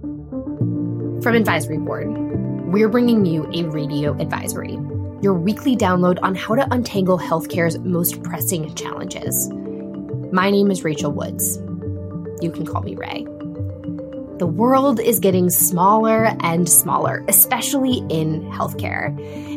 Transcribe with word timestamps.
From 0.00 1.34
Advisory 1.34 1.78
Board, 1.78 2.06
we're 2.72 2.88
bringing 2.88 3.26
you 3.26 3.50
a 3.52 3.64
radio 3.64 4.16
advisory, 4.20 4.78
your 5.22 5.34
weekly 5.34 5.76
download 5.76 6.18
on 6.22 6.36
how 6.36 6.54
to 6.54 6.72
untangle 6.72 7.18
healthcare's 7.18 7.78
most 7.80 8.22
pressing 8.22 8.72
challenges. 8.76 9.48
My 10.32 10.50
name 10.50 10.70
is 10.70 10.84
Rachel 10.84 11.10
Woods. 11.10 11.56
You 12.40 12.52
can 12.52 12.64
call 12.64 12.82
me 12.82 12.94
Ray. 12.94 13.24
The 14.38 14.46
world 14.46 15.00
is 15.00 15.18
getting 15.18 15.50
smaller 15.50 16.26
and 16.42 16.68
smaller, 16.68 17.24
especially 17.26 18.04
in 18.08 18.48
healthcare. 18.52 19.08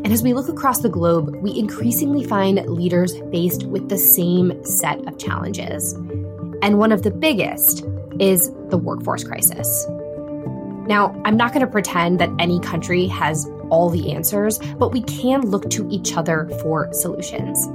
And 0.03 0.11
as 0.11 0.23
we 0.23 0.33
look 0.33 0.49
across 0.49 0.81
the 0.81 0.89
globe, 0.89 1.35
we 1.35 1.55
increasingly 1.55 2.23
find 2.23 2.57
leaders 2.65 3.15
faced 3.31 3.65
with 3.67 3.89
the 3.89 3.97
same 3.99 4.65
set 4.65 5.07
of 5.07 5.19
challenges. 5.19 5.93
And 6.63 6.79
one 6.79 6.91
of 6.91 7.03
the 7.03 7.11
biggest 7.11 7.85
is 8.19 8.51
the 8.69 8.77
workforce 8.77 9.23
crisis. 9.23 9.87
Now, 10.91 11.15
I'm 11.23 11.37
not 11.37 11.53
going 11.53 11.65
to 11.65 11.71
pretend 11.71 12.19
that 12.19 12.29
any 12.37 12.59
country 12.59 13.07
has 13.07 13.49
all 13.69 13.89
the 13.89 14.11
answers, 14.11 14.59
but 14.77 14.91
we 14.91 15.01
can 15.03 15.39
look 15.49 15.69
to 15.69 15.87
each 15.89 16.17
other 16.17 16.49
for 16.61 16.91
solutions. 16.91 17.65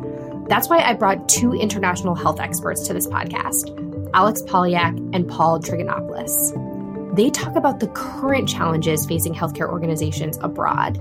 That's 0.51 0.69
why 0.69 0.81
I 0.81 0.93
brought 0.93 1.27
two 1.27 1.55
international 1.55 2.15
health 2.15 2.41
experts 2.41 2.87
to 2.89 2.93
this 2.93 3.07
podcast 3.07 3.73
Alex 4.13 4.43
Polyak 4.43 4.99
and 5.15 5.27
Paul 5.27 5.61
Trigonoplos. 5.61 7.17
They 7.17 7.31
talk 7.31 7.57
about 7.57 7.81
the 7.81 7.89
current 7.89 8.51
challenges 8.51 9.07
facing 9.07 9.33
healthcare 9.33 9.71
organizations 9.71 10.37
abroad 10.43 10.99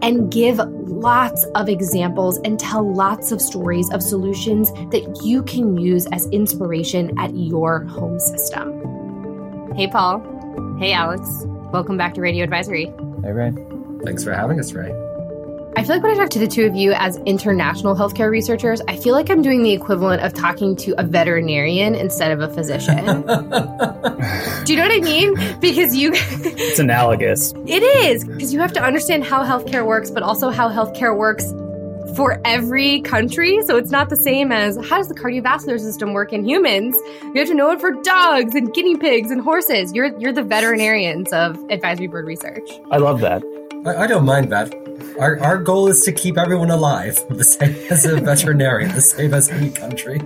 and 0.00 0.32
give 0.32 0.56
lots 0.56 1.44
of 1.56 1.68
examples 1.68 2.38
and 2.38 2.58
tell 2.58 2.90
lots 2.90 3.32
of 3.32 3.42
stories 3.42 3.90
of 3.90 4.02
solutions 4.02 4.72
that 4.92 5.20
you 5.22 5.42
can 5.42 5.76
use 5.76 6.06
as 6.10 6.24
inspiration 6.28 7.18
at 7.18 7.36
your 7.36 7.84
home 7.84 8.18
system. 8.18 9.74
Hey, 9.76 9.88
Paul. 9.88 10.20
Hey, 10.78 10.94
Alex. 10.94 11.44
Welcome 11.72 11.96
back 11.96 12.14
to 12.14 12.20
Radio 12.20 12.42
Advisory. 12.42 12.86
Hey, 13.22 13.30
Ray. 13.30 13.52
Thanks 14.04 14.24
for 14.24 14.32
having 14.32 14.58
us, 14.58 14.72
Ray. 14.72 14.92
I 15.76 15.84
feel 15.84 15.94
like 15.94 16.02
when 16.02 16.12
I 16.12 16.14
talk 16.16 16.30
to 16.30 16.40
the 16.40 16.48
two 16.48 16.66
of 16.66 16.74
you 16.74 16.92
as 16.94 17.16
international 17.26 17.94
healthcare 17.94 18.28
researchers, 18.28 18.80
I 18.88 18.96
feel 18.96 19.14
like 19.14 19.30
I'm 19.30 19.40
doing 19.40 19.62
the 19.62 19.72
equivalent 19.72 20.20
of 20.22 20.34
talking 20.34 20.74
to 20.76 20.94
a 20.98 21.04
veterinarian 21.04 21.94
instead 21.94 22.32
of 22.32 22.40
a 22.40 22.52
physician. 22.52 22.96
Do 24.64 24.72
you 24.72 24.76
know 24.76 24.82
what 24.82 24.92
I 24.92 25.00
mean? 25.00 25.34
Because 25.60 25.94
you. 25.94 26.10
it's 26.12 26.80
analogous. 26.80 27.52
It 27.68 27.84
is, 27.84 28.24
because 28.24 28.52
you 28.52 28.58
have 28.58 28.72
to 28.72 28.82
understand 28.82 29.24
how 29.24 29.44
healthcare 29.44 29.86
works, 29.86 30.10
but 30.10 30.24
also 30.24 30.50
how 30.50 30.68
healthcare 30.68 31.16
works 31.16 31.44
for 32.20 32.38
every 32.44 33.00
country. 33.00 33.62
So 33.62 33.78
it's 33.78 33.90
not 33.90 34.10
the 34.10 34.16
same 34.16 34.52
as 34.52 34.76
how 34.86 34.98
does 34.98 35.08
the 35.08 35.14
cardiovascular 35.14 35.80
system 35.80 36.12
work 36.12 36.34
in 36.34 36.44
humans? 36.44 36.94
You 37.22 37.32
have 37.36 37.48
to 37.48 37.54
know 37.54 37.70
it 37.70 37.80
for 37.80 37.92
dogs 37.92 38.54
and 38.54 38.74
guinea 38.74 38.98
pigs 38.98 39.30
and 39.30 39.40
horses. 39.40 39.94
You're 39.94 40.14
you're 40.18 40.34
the 40.34 40.42
veterinarians 40.42 41.32
of 41.32 41.56
advisory 41.70 42.08
board 42.08 42.26
research. 42.26 42.68
I 42.90 42.98
love 42.98 43.20
that. 43.20 43.42
I, 43.86 44.04
I 44.04 44.06
don't 44.06 44.26
mind 44.26 44.52
that. 44.52 44.70
Our, 45.18 45.40
our 45.40 45.56
goal 45.56 45.88
is 45.88 46.02
to 46.02 46.12
keep 46.12 46.36
everyone 46.36 46.70
alive, 46.70 47.26
the 47.30 47.42
same 47.42 47.74
as 47.88 48.04
a 48.04 48.20
veterinarian, 48.20 48.94
the 48.94 49.00
same 49.00 49.32
as 49.32 49.48
any 49.48 49.70
country. 49.70 50.20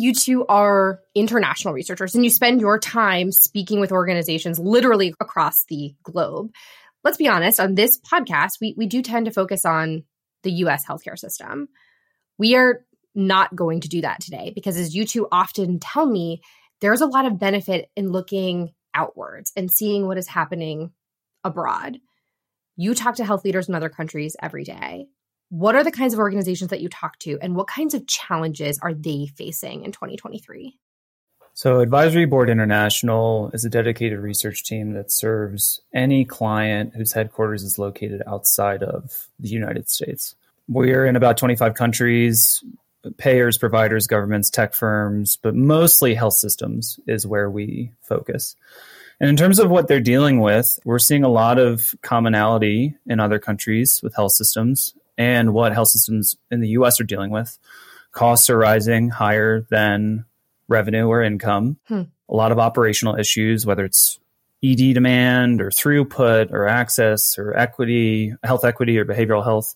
You 0.00 0.14
two 0.14 0.46
are 0.46 1.00
international 1.14 1.74
researchers 1.74 2.14
and 2.14 2.24
you 2.24 2.30
spend 2.30 2.60
your 2.60 2.78
time 2.78 3.32
speaking 3.32 3.80
with 3.80 3.92
organizations 3.92 4.58
literally 4.58 5.14
across 5.20 5.64
the 5.64 5.94
globe, 6.02 6.50
let's 7.04 7.16
be 7.16 7.28
honest, 7.28 7.60
on 7.60 7.74
this 7.74 8.00
podcast, 8.00 8.60
we, 8.60 8.74
we 8.76 8.86
do 8.86 9.02
tend 9.02 9.26
to 9.26 9.32
focus 9.32 9.64
on 9.64 10.04
the 10.42 10.52
US 10.52 10.84
healthcare 10.86 11.18
system. 11.18 11.68
We 12.38 12.56
are 12.56 12.84
not 13.14 13.54
going 13.54 13.80
to 13.80 13.88
do 13.88 14.00
that 14.00 14.20
today 14.20 14.52
because, 14.54 14.76
as 14.76 14.94
you 14.94 15.04
two 15.04 15.28
often 15.30 15.78
tell 15.78 16.06
me, 16.06 16.40
there's 16.80 17.00
a 17.00 17.06
lot 17.06 17.26
of 17.26 17.38
benefit 17.38 17.90
in 17.96 18.10
looking 18.10 18.72
outwards 18.94 19.52
and 19.56 19.70
seeing 19.70 20.06
what 20.06 20.18
is 20.18 20.26
happening 20.26 20.92
abroad. 21.44 21.98
You 22.76 22.94
talk 22.94 23.16
to 23.16 23.24
health 23.24 23.44
leaders 23.44 23.68
in 23.68 23.74
other 23.74 23.88
countries 23.88 24.36
every 24.40 24.64
day. 24.64 25.06
What 25.52 25.74
are 25.74 25.84
the 25.84 25.92
kinds 25.92 26.14
of 26.14 26.18
organizations 26.18 26.70
that 26.70 26.80
you 26.80 26.88
talk 26.88 27.18
to, 27.18 27.38
and 27.42 27.54
what 27.54 27.66
kinds 27.66 27.92
of 27.92 28.06
challenges 28.06 28.78
are 28.78 28.94
they 28.94 29.26
facing 29.26 29.84
in 29.84 29.92
2023? 29.92 30.78
So, 31.52 31.80
Advisory 31.80 32.24
Board 32.24 32.48
International 32.48 33.50
is 33.52 33.62
a 33.62 33.68
dedicated 33.68 34.18
research 34.20 34.64
team 34.64 34.94
that 34.94 35.12
serves 35.12 35.82
any 35.92 36.24
client 36.24 36.94
whose 36.96 37.12
headquarters 37.12 37.64
is 37.64 37.78
located 37.78 38.22
outside 38.26 38.82
of 38.82 39.28
the 39.38 39.50
United 39.50 39.90
States. 39.90 40.34
We're 40.68 41.04
in 41.04 41.16
about 41.16 41.36
25 41.36 41.74
countries, 41.74 42.64
payers, 43.18 43.58
providers, 43.58 44.06
governments, 44.06 44.48
tech 44.48 44.72
firms, 44.72 45.36
but 45.36 45.54
mostly 45.54 46.14
health 46.14 46.32
systems 46.32 46.98
is 47.06 47.26
where 47.26 47.50
we 47.50 47.92
focus. 48.00 48.56
And 49.20 49.28
in 49.28 49.36
terms 49.36 49.58
of 49.58 49.68
what 49.68 49.86
they're 49.86 50.00
dealing 50.00 50.40
with, 50.40 50.78
we're 50.86 50.98
seeing 50.98 51.24
a 51.24 51.28
lot 51.28 51.58
of 51.58 51.94
commonality 52.00 52.96
in 53.06 53.20
other 53.20 53.38
countries 53.38 54.00
with 54.02 54.14
health 54.14 54.32
systems 54.32 54.94
and 55.18 55.52
what 55.52 55.72
health 55.72 55.88
systems 55.88 56.36
in 56.50 56.60
the 56.60 56.68
US 56.70 57.00
are 57.00 57.04
dealing 57.04 57.30
with. 57.30 57.58
Costs 58.12 58.50
are 58.50 58.58
rising 58.58 59.08
higher 59.08 59.66
than 59.70 60.24
revenue 60.68 61.06
or 61.06 61.22
income. 61.22 61.78
Hmm. 61.88 62.02
A 62.28 62.34
lot 62.34 62.52
of 62.52 62.58
operational 62.58 63.16
issues, 63.16 63.66
whether 63.66 63.84
it's 63.84 64.18
ED 64.64 64.94
demand 64.94 65.60
or 65.60 65.70
throughput 65.70 66.52
or 66.52 66.68
access 66.68 67.38
or 67.38 67.56
equity, 67.56 68.34
health 68.42 68.64
equity 68.64 68.98
or 68.98 69.04
behavioral 69.04 69.42
health 69.42 69.74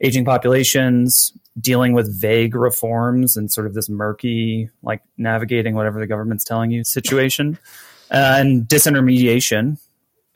aging 0.00 0.24
populations, 0.24 1.32
dealing 1.58 1.92
with 1.92 2.20
vague 2.20 2.54
reforms 2.54 3.36
and 3.36 3.50
sort 3.50 3.66
of 3.66 3.74
this 3.74 3.88
murky, 3.88 4.70
like 4.82 5.02
navigating 5.16 5.74
whatever 5.74 6.00
the 6.00 6.06
government's 6.06 6.44
telling 6.44 6.70
you 6.70 6.84
situation. 6.84 7.58
Uh, 8.10 8.36
and 8.38 8.68
disintermediation 8.68 9.78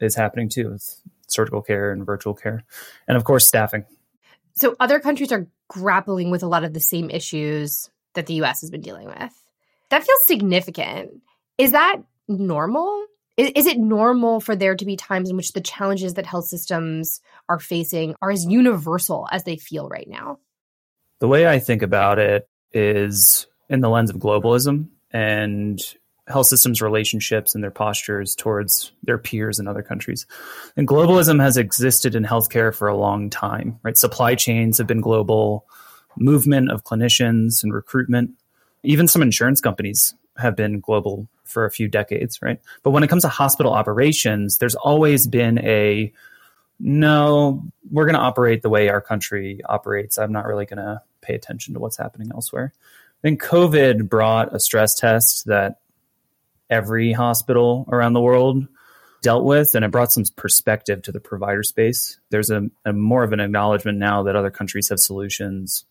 is 0.01 0.15
happening 0.15 0.49
too 0.49 0.71
with 0.71 1.01
surgical 1.29 1.63
care 1.63 1.93
and 1.93 2.05
virtual 2.05 2.35
care. 2.35 2.65
And 3.07 3.17
of 3.17 3.25
course, 3.25 3.47
staffing. 3.47 3.85
So 4.59 4.75
other 4.81 5.01
countries 5.01 5.33
are 5.33 5.47
grappling 5.69 6.31
with 6.31 6.43
a 6.43 6.49
lot 6.49 6.65
of 6.65 6.73
the 6.73 6.81
same 6.81 7.11
issues 7.11 7.91
that 8.15 8.27
the 8.27 8.35
US 8.43 8.61
has 8.61 8.71
been 8.71 8.81
dealing 8.81 9.07
with. 9.07 9.45
That 9.91 10.05
feels 10.05 10.27
significant. 10.27 11.23
Is 11.57 11.73
that 11.73 11.99
normal? 12.27 13.07
Is, 13.37 13.53
is 13.55 13.67
it 13.67 13.79
normal 13.79 14.41
for 14.41 14.57
there 14.57 14.75
to 14.75 14.85
be 14.85 14.97
times 14.97 15.31
in 15.31 15.37
which 15.37 15.53
the 15.53 15.61
challenges 15.61 16.15
that 16.15 16.27
health 16.27 16.47
systems 16.47 17.21
are 17.49 17.59
facing 17.59 18.15
are 18.21 18.31
as 18.31 18.45
universal 18.45 19.29
as 19.31 19.45
they 19.45 19.57
feel 19.57 19.89
right 19.89 20.09
now? 20.09 20.39
The 21.21 21.29
way 21.29 21.47
I 21.47 21.59
think 21.59 21.83
about 21.83 22.19
it 22.19 22.49
is 22.73 23.47
in 23.69 23.81
the 23.81 23.89
lens 23.89 24.11
of 24.11 24.17
globalism 24.17 24.89
and 25.11 25.81
health 26.29 26.47
systems 26.47 26.83
relationships 26.83 27.55
and 27.55 27.65
their 27.65 27.71
postures 27.71 28.35
towards 28.35 28.93
their 29.03 29.19
peers 29.19 29.59
in 29.59 29.67
other 29.67 29.83
countries. 29.83 30.27
And 30.77 30.87
globalism 30.87 31.41
has 31.41 31.57
existed 31.57 32.15
in 32.15 32.25
healthcare 32.25 32.75
for 32.75 32.89
a 32.89 32.97
long 32.97 33.31
time, 33.31 33.79
right? 33.83 33.97
Supply 33.97 34.35
chains 34.35 34.79
have 34.79 34.87
been 34.87 35.01
global, 35.01 35.67
movement 36.17 36.71
of 36.71 36.85
clinicians 36.85 37.63
and 37.63 37.73
recruitment. 37.73 38.31
Even 38.83 39.09
some 39.09 39.23
insurance 39.23 39.61
companies 39.61 40.15
have 40.37 40.55
been 40.55 40.81
global 40.81 41.29
for 41.45 41.65
a 41.65 41.71
few 41.71 41.89
decades, 41.89 42.41
right? 42.43 42.61
But 42.83 42.91
when 42.91 43.03
it 43.03 43.09
comes 43.09 43.23
to 43.23 43.29
hospital 43.29 43.73
operations, 43.73 44.59
there's 44.59 44.75
always 44.75 45.27
been 45.27 45.59
a 45.61 46.13
no, 46.81 47.65
we're 47.91 48.05
going 48.05 48.15
to 48.15 48.21
operate 48.21 48.63
the 48.63 48.69
way 48.69 48.89
our 48.89 49.01
country 49.01 49.61
operates. 49.69 50.17
I'm 50.17 50.31
not 50.31 50.47
really 50.47 50.65
going 50.65 50.79
to 50.79 51.03
pay 51.21 51.35
attention 51.35 51.75
to 51.75 51.81
what's 51.81 51.97
happening 51.97 52.31
elsewhere. 52.33 52.73
Then 53.23 53.37
COVID 53.37 54.09
brought 54.09 54.55
a 54.55 54.61
stress 54.61 54.95
test 54.95 55.47
that 55.47 55.81
every 56.71 57.13
hospital 57.13 57.89
around 57.91 58.13
the 58.13 58.21
world 58.21 58.67
dealt 59.23 59.45
with, 59.45 59.75
and 59.75 59.85
it 59.85 59.91
brought 59.91 60.13
some 60.13 60.25
perspective 60.37 61.03
to 61.03 61.13
the 61.13 61.21
provider 61.21 61.63
space. 61.63 62.19
There's 62.31 62.51
a, 62.51 62.69
a 62.85 62.93
more 62.93 63.25
of 63.25 63.33
an 63.33 63.41
acknowledgement 63.41 63.99
now 63.99 64.23
that 64.25 64.37
other 64.37 64.51
countries 64.51 64.89
have 64.91 65.01
solutions 65.01 65.85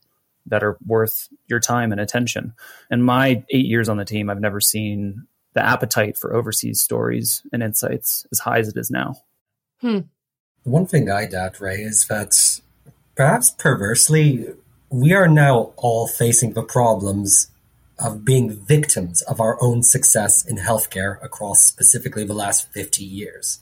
that 0.45 0.63
are 0.63 0.77
worth 0.85 1.27
your 1.47 1.59
time 1.59 1.91
and 1.91 1.99
attention. 1.99 2.53
And 2.89 3.03
my 3.03 3.43
eight 3.49 3.65
years 3.65 3.89
on 3.89 3.97
the 3.97 4.05
team, 4.05 4.29
I've 4.29 4.39
never 4.39 4.61
seen 4.61 5.27
the 5.53 5.65
appetite 5.65 6.17
for 6.17 6.35
overseas 6.35 6.81
stories 6.81 7.41
and 7.51 7.61
insights 7.61 8.25
as 8.31 8.39
high 8.39 8.59
as 8.59 8.69
it 8.69 8.77
is 8.77 8.89
now. 8.89 9.15
Hmm. 9.81 9.99
One 10.63 10.85
thing 10.85 11.09
I 11.09 11.25
doubt, 11.25 11.59
Ray, 11.59 11.81
is 11.81 12.07
that 12.07 12.61
perhaps 13.15 13.51
perversely, 13.51 14.45
we 14.89 15.13
are 15.13 15.27
now 15.27 15.73
all 15.75 16.07
facing 16.07 16.53
the 16.53 16.63
problems 16.63 17.47
of 17.99 18.23
being 18.23 18.51
victims 18.51 19.21
of 19.23 19.41
our 19.41 19.57
own 19.61 19.83
success 19.83 20.45
in 20.45 20.57
healthcare 20.57 21.23
across 21.23 21.63
specifically 21.63 22.23
the 22.23 22.33
last 22.33 22.71
50 22.71 23.03
years. 23.03 23.59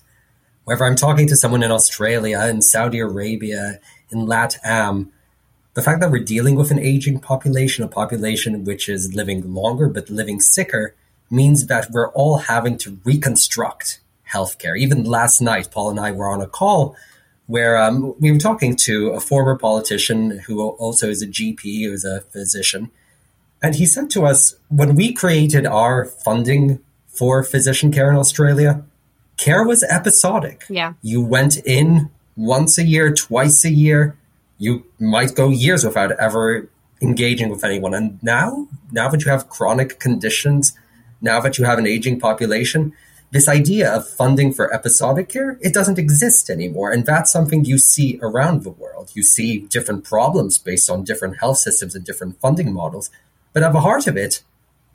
Whether 0.65 0.85
I'm 0.85 0.95
talking 0.95 1.27
to 1.27 1.35
someone 1.35 1.63
in 1.63 1.71
Australia, 1.71 2.41
in 2.41 2.61
Saudi 2.61 2.99
Arabia, 2.99 3.79
in 4.09 4.25
LATAM, 4.25 5.09
the 5.73 5.81
fact 5.81 5.99
that 6.01 6.11
we're 6.11 6.23
dealing 6.23 6.55
with 6.55 6.71
an 6.71 6.79
aging 6.79 7.19
population, 7.19 7.83
a 7.83 7.87
population 7.87 8.63
which 8.63 8.89
is 8.89 9.13
living 9.13 9.53
longer 9.53 9.87
but 9.87 10.09
living 10.09 10.39
sicker, 10.39 10.95
means 11.29 11.67
that 11.67 11.91
we're 11.91 12.11
all 12.11 12.37
having 12.37 12.77
to 12.79 12.99
reconstruct 13.03 13.99
healthcare. 14.31 14.77
Even 14.77 15.03
last 15.03 15.41
night, 15.41 15.69
Paul 15.71 15.91
and 15.91 15.99
I 15.99 16.11
were 16.11 16.29
on 16.29 16.41
a 16.41 16.47
call 16.47 16.95
where 17.47 17.77
um, 17.77 18.15
we 18.19 18.31
were 18.31 18.39
talking 18.39 18.75
to 18.75 19.09
a 19.09 19.19
former 19.19 19.57
politician 19.57 20.39
who 20.39 20.67
also 20.67 21.09
is 21.09 21.21
a 21.21 21.27
GP, 21.27 21.85
who's 21.85 22.03
a 22.03 22.21
physician, 22.21 22.91
and 23.65 23.75
he 23.75 23.85
said 23.85 24.09
to 24.11 24.25
us 24.25 24.55
when 24.69 24.95
we 24.95 25.11
created 25.11 25.65
our 25.65 26.05
funding 26.05 26.79
for 27.07 27.43
physician 27.43 27.91
care 27.91 28.11
in 28.11 28.15
Australia, 28.15 28.83
care 29.37 29.65
was 29.65 29.83
episodic. 29.83 30.65
Yeah. 30.69 30.93
You 31.01 31.21
went 31.21 31.57
in 31.65 32.11
once 32.35 32.77
a 32.77 32.85
year, 32.85 33.11
twice 33.11 33.65
a 33.65 33.71
year. 33.71 34.17
You 34.59 34.85
might 34.99 35.33
go 35.33 35.49
years 35.49 35.83
without 35.83 36.11
ever 36.11 36.69
engaging 37.01 37.49
with 37.49 37.63
anyone. 37.63 37.93
And 37.93 38.21
now, 38.21 38.67
now 38.91 39.09
that 39.09 39.25
you 39.25 39.31
have 39.31 39.49
chronic 39.49 39.99
conditions, 39.99 40.77
now 41.21 41.39
that 41.41 41.57
you 41.57 41.65
have 41.65 41.79
an 41.79 41.87
aging 41.87 42.19
population, 42.19 42.93
this 43.31 43.47
idea 43.49 43.91
of 43.91 44.07
funding 44.07 44.53
for 44.53 44.73
episodic 44.73 45.27
care, 45.29 45.57
it 45.59 45.73
doesn't 45.73 45.97
exist 45.97 46.49
anymore. 46.49 46.91
And 46.91 47.05
that's 47.05 47.31
something 47.31 47.65
you 47.65 47.77
see 47.77 48.19
around 48.21 48.63
the 48.63 48.69
world. 48.69 49.11
You 49.13 49.23
see 49.23 49.59
different 49.59 50.03
problems 50.03 50.57
based 50.57 50.89
on 50.89 51.03
different 51.03 51.39
health 51.39 51.57
systems 51.57 51.95
and 51.95 52.05
different 52.05 52.39
funding 52.39 52.71
models. 52.71 53.09
But 53.55 53.63
at 53.63 53.71
the 53.71 53.79
heart 53.79 54.05
of 54.05 54.17
it, 54.17 54.43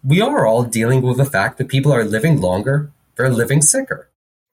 we 0.04 0.20
are 0.20 0.46
all 0.46 0.64
dealing 0.64 1.00
with 1.00 1.16
the 1.16 1.24
fact 1.24 1.56
that 1.56 1.68
people 1.68 1.94
are 1.94 2.04
living 2.04 2.42
longer, 2.42 2.92
they're 3.16 3.30
living 3.30 3.62
sicker. 3.62 4.10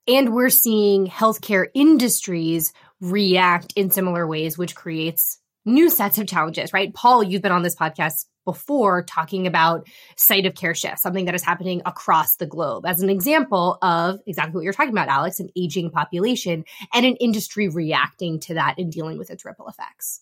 And 0.08 0.34
we're 0.34 0.50
seeing 0.50 1.08
healthcare 1.08 1.68
industries 1.74 2.72
react 3.02 3.74
in 3.76 3.92
similar 3.92 4.26
ways, 4.26 4.58
which 4.58 4.76
creates 4.76 5.40
new 5.66 5.90
sets 5.90 6.18
of 6.20 6.26
challenges, 6.26 6.72
right? 6.72 6.94
Paul, 6.94 7.22
you've 7.22 7.42
been 7.42 7.52
on 7.52 7.64
this 7.64 7.76
podcast 7.76 8.28
before 8.46 9.04
talking 9.04 9.46
about 9.46 9.86
site 10.16 10.46
of 10.46 10.56
care 10.56 10.74
shift, 10.74 11.00
something 11.00 11.26
that 11.26 11.36
is 11.36 11.44
happening 11.44 11.82
across 11.86 12.38
the 12.38 12.46
globe 12.46 12.86
as 12.86 13.02
an 13.02 13.10
example 13.10 13.78
of 13.82 14.22
exactly 14.26 14.54
what 14.54 14.64
you're 14.64 14.72
talking 14.72 14.94
about, 14.94 15.10
Alex, 15.10 15.42
an 15.42 15.50
aging 15.58 15.92
population 15.92 16.64
and 16.94 17.06
an 17.06 17.18
industry 17.18 17.68
reacting 17.68 18.40
to 18.40 18.54
that 18.54 18.76
and 18.78 18.90
dealing 18.90 19.18
with 19.18 19.30
its 19.30 19.44
ripple 19.44 19.68
effects. 19.68 20.22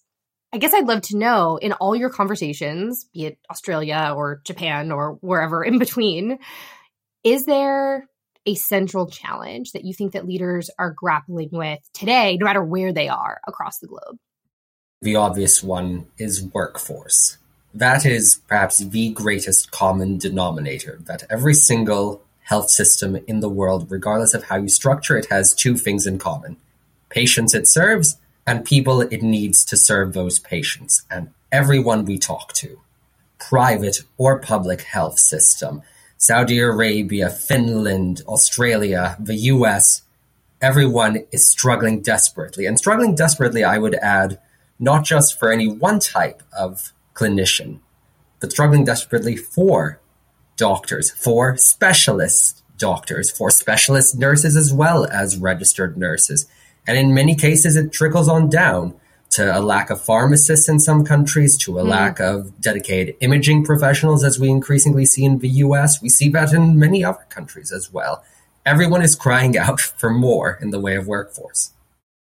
I 0.55 0.57
guess 0.57 0.73
I'd 0.73 0.87
love 0.87 1.01
to 1.01 1.17
know 1.17 1.57
in 1.57 1.73
all 1.73 1.97
your 1.97 2.09
conversations, 2.09 3.07
be 3.13 3.25
it 3.25 3.37
Australia 3.51 4.13
or 4.15 4.39
Japan 4.45 4.89
or 4.89 5.17
wherever 5.19 5.65
in 5.65 5.79
between, 5.79 6.39
is 7.25 7.45
there 7.45 8.07
a 8.45 8.55
central 8.55 9.07
challenge 9.07 9.73
that 9.73 9.83
you 9.83 9.93
think 9.93 10.13
that 10.13 10.25
leaders 10.25 10.69
are 10.79 10.91
grappling 10.95 11.49
with 11.51 11.79
today, 11.93 12.37
no 12.39 12.45
matter 12.45 12.63
where 12.63 12.93
they 12.93 13.09
are 13.09 13.41
across 13.45 13.79
the 13.79 13.87
globe? 13.87 14.15
The 15.01 15.17
obvious 15.17 15.61
one 15.61 16.07
is 16.17 16.41
workforce. 16.41 17.37
That 17.73 18.05
is 18.05 18.39
perhaps 18.47 18.77
the 18.77 19.09
greatest 19.09 19.71
common 19.71 20.17
denominator 20.17 20.99
that 21.03 21.23
every 21.29 21.53
single 21.53 22.23
health 22.43 22.69
system 22.69 23.17
in 23.27 23.41
the 23.41 23.49
world, 23.49 23.91
regardless 23.91 24.33
of 24.33 24.45
how 24.45 24.55
you 24.55 24.69
structure 24.69 25.17
it, 25.17 25.25
has 25.29 25.53
two 25.53 25.75
things 25.75 26.07
in 26.07 26.17
common 26.17 26.55
patients 27.09 27.53
it 27.53 27.67
serves 27.67 28.17
and 28.47 28.65
people 28.65 29.01
it 29.01 29.21
needs 29.21 29.65
to 29.65 29.77
serve 29.77 30.13
those 30.13 30.39
patients. 30.39 31.03
And 31.09 31.31
everyone 31.51 32.05
we 32.05 32.17
talk 32.17 32.53
to, 32.53 32.79
private 33.39 34.03
or 34.17 34.39
public 34.39 34.81
health 34.81 35.19
system, 35.19 35.81
Saudi 36.17 36.59
Arabia, 36.59 37.29
Finland, 37.29 38.21
Australia, 38.27 39.17
the 39.19 39.35
US, 39.35 40.03
everyone 40.61 41.25
is 41.31 41.47
struggling 41.47 42.01
desperately. 42.01 42.65
And 42.65 42.77
struggling 42.77 43.15
desperately, 43.15 43.63
I 43.63 43.77
would 43.77 43.95
add, 43.95 44.39
not 44.79 45.03
just 45.03 45.37
for 45.37 45.51
any 45.51 45.67
one 45.67 45.99
type 45.99 46.41
of 46.57 46.93
clinician, 47.13 47.79
but 48.39 48.51
struggling 48.51 48.85
desperately 48.85 49.35
for 49.35 49.99
doctors, 50.57 51.11
for 51.11 51.57
specialists 51.57 52.63
doctors, 52.77 53.31
for 53.31 53.49
specialist 53.49 54.17
nurses 54.17 54.55
as 54.55 54.73
well 54.73 55.05
as 55.05 55.37
registered 55.37 55.97
nurses. 55.97 56.47
And 56.87 56.97
in 56.97 57.13
many 57.13 57.35
cases, 57.35 57.75
it 57.75 57.91
trickles 57.91 58.27
on 58.27 58.49
down 58.49 58.95
to 59.31 59.57
a 59.57 59.59
lack 59.59 59.89
of 59.89 60.01
pharmacists 60.01 60.69
in 60.69 60.79
some 60.79 61.03
countries, 61.03 61.57
to 61.57 61.79
a 61.79 61.83
mm. 61.83 61.89
lack 61.89 62.19
of 62.19 62.61
dedicated 62.61 63.15
imaging 63.19 63.65
professionals, 63.65 64.23
as 64.23 64.39
we 64.39 64.49
increasingly 64.49 65.05
see 65.05 65.25
in 65.25 65.39
the 65.39 65.49
US. 65.49 66.01
We 66.01 66.09
see 66.09 66.29
that 66.29 66.53
in 66.53 66.79
many 66.79 67.03
other 67.03 67.25
countries 67.29 67.71
as 67.71 67.91
well. 67.91 68.23
Everyone 68.65 69.01
is 69.01 69.15
crying 69.15 69.57
out 69.65 69.81
for 69.81 70.09
more 70.09 70.57
in 70.61 70.69
the 70.69 70.79
way 70.79 70.95
of 70.95 71.07
workforce. 71.07 71.71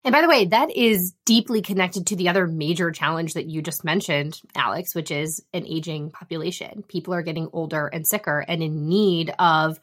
And 0.04 0.14
by 0.14 0.22
the 0.22 0.30
way, 0.30 0.46
that 0.46 0.76
is 0.76 1.14
deeply 1.26 1.62
connected 1.62 2.08
to 2.08 2.16
the 2.16 2.30
other 2.30 2.48
major 2.48 2.90
challenge 2.92 3.36
that 3.36 3.46
you 3.46 3.62
just 3.62 3.84
mentioned, 3.84 4.42
Alex, 4.56 4.96
which 4.96 5.12
is 5.12 5.44
an 5.54 5.66
aging 5.68 6.10
population. 6.10 6.84
People 6.88 7.14
are 7.14 7.22
getting 7.22 7.50
older 7.54 7.86
and 7.88 8.08
sicker 8.08 8.44
and 8.48 8.64
in 8.64 8.90
need 8.90 9.32
of 9.38 9.80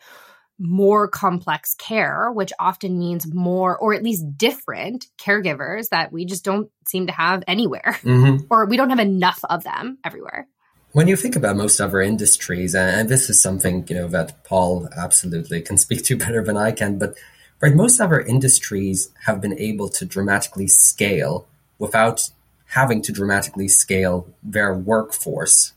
more 0.58 1.06
complex 1.06 1.75
care, 1.75 2.32
which 2.32 2.52
often 2.58 2.99
means 2.99 3.32
more 3.32 3.76
or 3.76 3.94
at 3.94 4.02
least 4.02 4.37
different 4.37 5.06
caregivers 5.19 5.88
that 5.90 6.12
we 6.12 6.25
just 6.25 6.44
don't 6.44 6.70
seem 6.87 7.06
to 7.06 7.12
have 7.12 7.44
anywhere, 7.46 7.99
mm-hmm. 8.02 8.44
or 8.50 8.66
we 8.66 8.76
don't 8.76 8.90
have 8.90 8.99
enough 8.99 9.40
of 9.49 9.64
them 9.64 9.99
everywhere. 10.05 10.49
When 10.93 11.06
you 11.06 11.16
think 11.16 11.37
about 11.37 11.56
most 11.56 11.81
other 11.81 12.00
industries, 12.00 12.75
and 12.75 13.08
this 13.08 13.28
is 13.31 13.40
something 13.40 13.87
you 13.88 13.94
know 13.94 14.08
that 14.08 14.43
Paul 14.44 14.88
absolutely 14.96 15.60
can 15.60 15.76
speak 15.84 16.05
to 16.05 16.16
better 16.16 16.43
than 16.43 16.56
I 16.56 16.72
can, 16.72 16.99
but 16.99 17.14
right, 17.61 17.75
most 17.75 18.00
other 18.00 18.20
industries 18.20 19.11
have 19.26 19.40
been 19.40 19.58
able 19.58 19.88
to 19.90 20.04
dramatically 20.04 20.66
scale 20.66 21.46
without 21.78 22.31
having 22.72 23.00
to 23.02 23.12
dramatically 23.12 23.69
scale 23.69 24.28
their 24.43 24.75
workforce. 24.75 25.72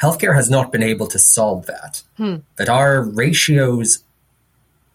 Healthcare 0.00 0.34
has 0.34 0.50
not 0.50 0.70
been 0.70 0.82
able 0.82 1.06
to 1.08 1.18
solve 1.18 1.66
that. 1.66 2.02
Hmm. 2.16 2.36
That 2.56 2.68
our 2.68 3.02
ratios 3.02 4.04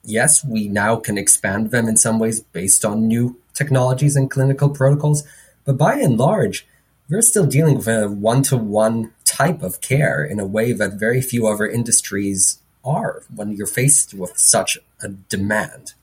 yes, 0.03 0.43
we 0.43 0.67
now 0.67 0.97
can 0.97 1.17
expand 1.17 1.71
them 1.71 1.87
in 1.87 1.97
some 1.97 2.19
ways 2.19 2.41
based 2.41 2.85
on 2.85 3.07
new 3.07 3.37
technologies 3.53 4.15
and 4.15 4.29
clinical 4.29 4.69
protocols, 4.69 5.23
but 5.65 5.77
by 5.77 5.95
and 5.95 6.17
large, 6.17 6.67
we're 7.09 7.21
still 7.21 7.45
dealing 7.45 7.77
with 7.77 7.87
a 7.87 8.07
one 8.07 8.43
to 8.43 8.57
one 8.57 9.13
type 9.25 9.61
of 9.61 9.81
care 9.81 10.23
in 10.23 10.39
a 10.39 10.45
way 10.45 10.73
that 10.73 10.93
very 10.93 11.21
few 11.21 11.47
other 11.47 11.67
industries 11.67 12.59
are 12.83 13.23
when 13.33 13.51
you're 13.51 13.67
faced 13.67 14.13
with 14.13 14.37
such 14.37 14.77
a 15.01 15.09
demand. 15.09 15.93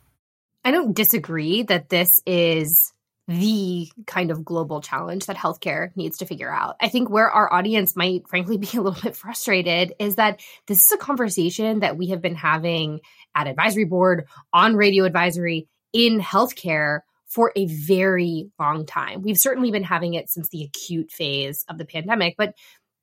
I 0.65 0.71
don't 0.71 0.95
disagree 0.95 1.63
that 1.65 1.89
this 1.89 2.21
is 2.27 2.93
the 3.29 3.89
kind 4.07 4.33
of 4.33 4.45
global 4.45 4.81
challenge 4.81 5.27
that 5.27 5.37
healthcare 5.37 5.95
needs 5.97 6.19
to 6.19 6.27
figure 6.27 6.51
out. 6.51 6.75
I 6.81 6.89
think 6.89 7.09
where 7.09 7.31
our 7.31 7.53
audience 7.53 7.95
might 7.95 8.29
frankly 8.29 8.59
be 8.59 8.69
a 8.75 8.81
little 8.81 9.01
bit 9.01 9.15
frustrated 9.15 9.95
is 10.01 10.17
that 10.17 10.41
this 10.67 10.85
is 10.85 10.93
a 10.93 10.99
conversation 10.99 11.81
that 11.81 11.97
we 11.97 12.09
have 12.09 12.21
been 12.21 12.35
having 12.35 13.01
at 13.35 13.47
advisory 13.47 13.85
board, 13.85 14.27
on 14.53 14.77
radio 14.77 15.05
advisory, 15.05 15.69
in 15.93 16.21
healthcare 16.21 17.01
for 17.27 17.53
a 17.55 17.67
very 17.67 18.51
long 18.59 18.85
time. 18.85 19.23
We've 19.23 19.39
certainly 19.39 19.71
been 19.71 19.85
having 19.85 20.15
it 20.15 20.29
since 20.29 20.49
the 20.49 20.65
acute 20.65 21.13
phase 21.13 21.65
of 21.69 21.79
the 21.79 21.85
pandemic, 21.85 22.35
but 22.37 22.55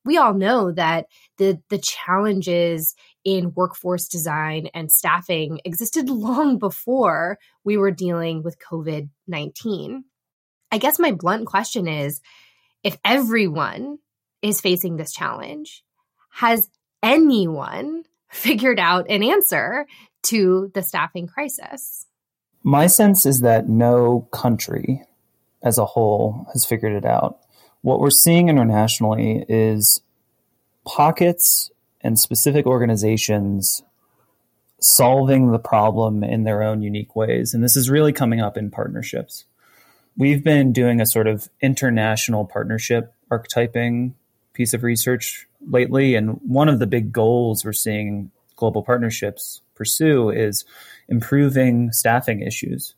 we 0.03 0.17
all 0.17 0.33
know 0.33 0.71
that 0.71 1.07
the 1.37 1.61
the 1.69 1.77
challenges 1.77 2.95
in 3.23 3.53
workforce 3.53 4.07
design 4.07 4.69
and 4.73 4.91
staffing 4.91 5.59
existed 5.65 6.09
long 6.09 6.57
before 6.57 7.37
we 7.63 7.77
were 7.77 7.91
dealing 7.91 8.41
with 8.41 8.57
COVID-19. 8.59 10.03
I 10.71 10.77
guess 10.77 10.99
my 10.99 11.11
blunt 11.11 11.45
question 11.45 11.87
is 11.87 12.21
if 12.83 12.97
everyone 13.03 13.99
is 14.41 14.61
facing 14.61 14.95
this 14.95 15.11
challenge, 15.11 15.83
has 16.31 16.69
anyone 17.03 18.03
figured 18.31 18.79
out 18.79 19.09
an 19.09 19.23
answer 19.23 19.87
to 20.27 20.71
the 20.73 20.83
staffing 20.83 21.27
crisis? 21.27 22.05
My 22.63 22.87
sense 22.87 23.25
is 23.25 23.41
that 23.41 23.69
no 23.69 24.27
country 24.31 25.03
as 25.63 25.77
a 25.77 25.85
whole 25.85 26.47
has 26.53 26.65
figured 26.65 26.93
it 26.93 27.05
out. 27.05 27.39
What 27.81 27.99
we're 27.99 28.09
seeing 28.09 28.49
internationally 28.49 29.45
is 29.47 30.01
pockets 30.85 31.71
and 32.01 32.19
specific 32.19 32.65
organizations 32.65 33.83
solving 34.79 35.51
the 35.51 35.59
problem 35.59 36.23
in 36.23 36.43
their 36.43 36.61
own 36.61 36.81
unique 36.81 37.15
ways. 37.15 37.53
And 37.53 37.63
this 37.63 37.75
is 37.75 37.89
really 37.89 38.13
coming 38.13 38.41
up 38.41 38.57
in 38.57 38.69
partnerships. 38.69 39.45
We've 40.15 40.43
been 40.43 40.73
doing 40.73 41.01
a 41.01 41.05
sort 41.05 41.27
of 41.27 41.49
international 41.61 42.45
partnership 42.45 43.13
archetyping 43.31 44.13
piece 44.53 44.73
of 44.73 44.83
research 44.83 45.47
lately. 45.67 46.15
And 46.15 46.39
one 46.43 46.69
of 46.69 46.79
the 46.79 46.87
big 46.87 47.11
goals 47.11 47.63
we're 47.63 47.73
seeing 47.73 48.31
global 48.57 48.83
partnerships 48.83 49.61
pursue 49.75 50.29
is 50.29 50.65
improving 51.07 51.93
staffing 51.93 52.41
issues. 52.41 52.95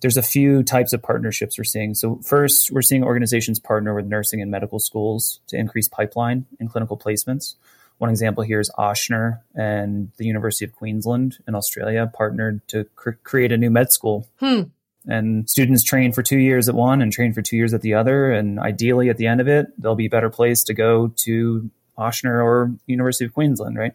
There's 0.00 0.16
a 0.16 0.22
few 0.22 0.64
types 0.64 0.92
of 0.92 1.02
partnerships 1.02 1.56
we're 1.56 1.64
seeing. 1.64 1.94
So, 1.94 2.20
first, 2.24 2.70
we're 2.72 2.82
seeing 2.82 3.04
organizations 3.04 3.60
partner 3.60 3.94
with 3.94 4.06
nursing 4.06 4.42
and 4.42 4.50
medical 4.50 4.80
schools 4.80 5.40
to 5.46 5.56
increase 5.56 5.86
pipeline 5.86 6.46
and 6.58 6.68
clinical 6.68 6.98
placements. 6.98 7.54
One 7.98 8.10
example 8.10 8.42
here 8.42 8.60
is 8.60 8.70
Ochsner 8.76 9.40
and 9.54 10.10
the 10.16 10.26
University 10.26 10.64
of 10.64 10.72
Queensland 10.72 11.38
in 11.46 11.54
Australia 11.54 12.10
partnered 12.12 12.66
to 12.68 12.84
cr- 12.96 13.12
create 13.22 13.52
a 13.52 13.56
new 13.56 13.70
med 13.70 13.92
school. 13.92 14.28
Hmm. 14.40 14.62
And 15.06 15.48
students 15.48 15.84
train 15.84 16.12
for 16.12 16.22
two 16.22 16.38
years 16.38 16.68
at 16.68 16.74
one 16.74 17.02
and 17.02 17.12
train 17.12 17.32
for 17.32 17.42
two 17.42 17.56
years 17.56 17.72
at 17.74 17.82
the 17.82 17.94
other. 17.94 18.32
And 18.32 18.58
ideally, 18.58 19.10
at 19.10 19.18
the 19.18 19.26
end 19.26 19.40
of 19.40 19.48
it, 19.48 19.66
they'll 19.78 19.94
be 19.94 20.08
better 20.08 20.30
placed 20.30 20.66
to 20.66 20.74
go 20.74 21.12
to 21.24 21.70
Ochsner 21.98 22.42
or 22.42 22.72
University 22.86 23.26
of 23.26 23.34
Queensland, 23.34 23.78
right? 23.78 23.94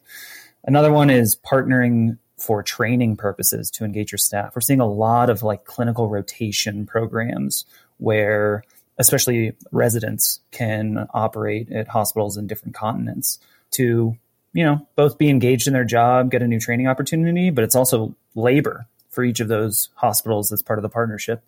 Another 0.64 0.92
one 0.92 1.10
is 1.10 1.36
partnering 1.36 2.18
for 2.38 2.64
training 2.64 3.18
purposes 3.18 3.70
to 3.72 3.86
engage 3.86 4.12
your 4.12 4.20
staff. 4.20 4.56
We're 4.56 4.62
seeing 4.62 4.80
a 4.80 4.88
lot 4.88 5.30
of 5.30 5.44
like 5.44 5.66
clinical 5.66 6.10
rotation 6.10 6.86
programs 6.86 7.66
where 7.98 8.64
especially 8.98 9.54
residents 9.72 10.42
can 10.52 11.08
operate 11.14 11.72
at 11.72 11.88
hospitals 11.88 12.38
in 12.38 12.48
different 12.48 12.76
continents 12.76 13.40
to 13.72 14.16
you 14.54 14.64
know 14.64 14.86
both 14.96 15.18
be 15.18 15.30
engaged 15.30 15.68
in 15.68 15.74
their 15.74 15.86
job 15.86 16.30
get 16.30 16.42
a 16.42 16.48
new 16.48 16.60
training 16.60 16.88
opportunity 16.88 17.50
but 17.50 17.64
it's 17.64 17.76
also 17.76 18.16
labor 18.36 18.88
for 19.10 19.24
each 19.24 19.40
of 19.40 19.48
those 19.48 19.90
hospitals 19.96 20.50
that's 20.50 20.62
part 20.62 20.80
of 20.80 20.84
the 20.84 20.90
partnership 20.90 21.44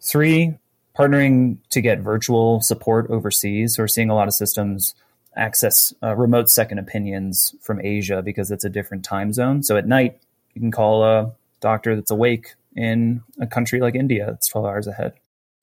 three 0.00 0.54
partnering 0.96 1.56
to 1.70 1.80
get 1.80 2.00
virtual 2.00 2.60
support 2.60 3.10
overseas 3.10 3.74
so 3.74 3.82
we're 3.82 3.88
seeing 3.88 4.10
a 4.10 4.14
lot 4.14 4.28
of 4.28 4.34
systems 4.34 4.94
access 5.36 5.94
uh, 6.02 6.14
remote 6.16 6.50
second 6.50 6.78
opinions 6.78 7.54
from 7.60 7.80
asia 7.80 8.22
because 8.22 8.50
it's 8.50 8.64
a 8.64 8.70
different 8.70 9.04
time 9.04 9.32
zone 9.32 9.62
so 9.62 9.76
at 9.76 9.86
night 9.86 10.20
you 10.54 10.60
can 10.60 10.70
call 10.70 11.04
a 11.04 11.32
doctor 11.60 11.94
that's 11.94 12.10
awake 12.10 12.54
in 12.76 13.22
a 13.40 13.46
country 13.46 13.80
like 13.80 13.94
india 13.94 14.26
that's 14.26 14.48
12 14.48 14.66
hours 14.66 14.86
ahead 14.86 15.12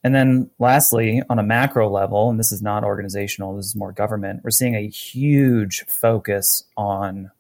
and 0.03 0.13
then 0.15 0.49
lastly, 0.59 1.21
on 1.29 1.39
a 1.39 1.43
macro 1.43 1.89
level, 1.89 2.29
and 2.29 2.39
this 2.39 2.51
is 2.51 2.61
not 2.61 2.83
organizational, 2.83 3.57
this 3.57 3.65
is 3.65 3.75
more 3.75 3.91
government, 3.91 4.41
we're 4.43 4.51
seeing 4.51 4.75
a 4.75 4.87
huge 4.87 5.85
focus 5.85 6.63
on 6.77 7.31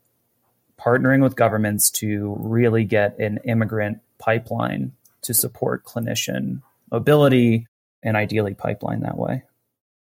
partnering 0.77 1.23
with 1.23 1.35
governments 1.35 1.89
to 1.91 2.35
really 2.39 2.83
get 2.83 3.17
an 3.19 3.39
immigrant 3.45 3.99
pipeline 4.17 4.91
to 5.21 5.33
support 5.33 5.85
clinician 5.85 6.61
mobility 6.91 7.67
and 8.03 8.17
ideally 8.17 8.53
pipeline 8.53 9.01
that 9.01 9.17
way. 9.17 9.43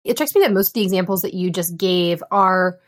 It 0.05 0.17
strikes 0.17 0.35
me 0.35 0.43
that 0.43 0.53
most 0.53 0.69
of 0.69 0.75
the 0.75 0.83
examples 0.83 1.23
that 1.23 1.35
you 1.35 1.51
just 1.51 1.77
gave 1.77 2.23
are 2.31 2.79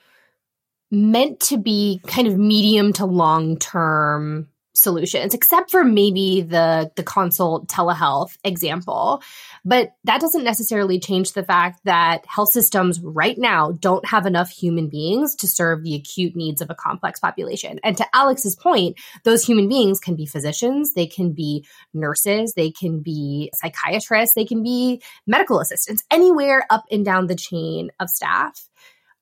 meant 0.91 1.41
to 1.41 1.57
be 1.57 2.01
kind 2.07 2.29
of 2.29 2.37
medium 2.37 2.93
to 2.95 3.07
long 3.07 3.59
term 3.59 4.49
solutions, 4.75 5.35
except 5.35 5.71
for 5.71 5.85
maybe 5.85 6.43
the 6.43 6.91
the 6.97 7.03
consult 7.03 7.69
telehealth 7.69 8.37
example. 8.45 9.23
But 9.65 9.93
that 10.05 10.21
doesn't 10.21 10.45
necessarily 10.45 10.99
change 10.99 11.33
the 11.33 11.45
fact 11.45 11.81
that 11.85 12.25
health 12.27 12.53
systems 12.53 13.01
right 13.01 13.37
now 13.37 13.73
don't 13.73 14.07
have 14.07 14.27
enough 14.27 14.51
human 14.51 14.89
beings 14.89 15.35
to 15.37 15.47
serve 15.47 15.83
the 15.83 15.95
acute 15.95 16.35
needs 16.35 16.63
of 16.63 16.71
a 16.71 16.75
complex 16.75 17.21
population. 17.21 17.79
And 17.85 17.97
to 17.99 18.07
Alex's 18.15 18.57
point, 18.57 18.99
those 19.25 19.45
human 19.45 19.69
beings 19.69 20.01
can 20.01 20.17
be 20.17 20.27
physicians, 20.27 20.95
they 20.95 21.07
can 21.07 21.33
be 21.33 21.67
nurses, 21.93 22.55
they 22.55 22.71
can 22.71 23.01
be 23.01 23.51
psychiatrists, 23.55 24.35
they 24.35 24.45
can 24.45 24.63
be 24.63 25.03
medical 25.27 25.61
assistants, 25.61 26.05
anywhere 26.11 26.65
up 26.71 26.85
and 26.91 27.05
down 27.05 27.27
the 27.27 27.35
chain 27.35 27.91
of 28.01 28.09
staff. 28.09 28.69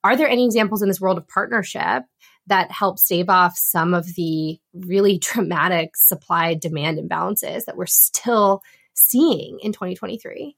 Are 0.02 0.16
there 0.16 0.28
any 0.28 0.46
examples 0.46 0.80
in 0.80 0.88
this 0.88 1.00
world 1.00 1.18
of 1.18 1.28
partnership 1.28 2.04
that 2.50 2.70
help 2.70 2.98
stave 2.98 3.28
off 3.28 3.56
some 3.56 3.94
of 3.94 4.14
the 4.14 4.58
really 4.74 5.18
dramatic 5.22 5.96
supply 5.96 6.54
demand 6.54 6.98
imbalances 6.98 7.64
that 7.64 7.76
we're 7.76 7.86
still 7.86 8.62
seeing 8.92 9.58
in 9.60 9.72
2023? 9.72 10.56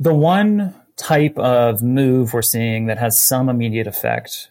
The 0.00 0.14
one 0.14 0.74
type 0.96 1.38
of 1.38 1.82
move 1.82 2.32
we're 2.32 2.42
seeing 2.42 2.86
that 2.86 2.98
has 2.98 3.20
some 3.20 3.48
immediate 3.48 3.86
effect 3.86 4.50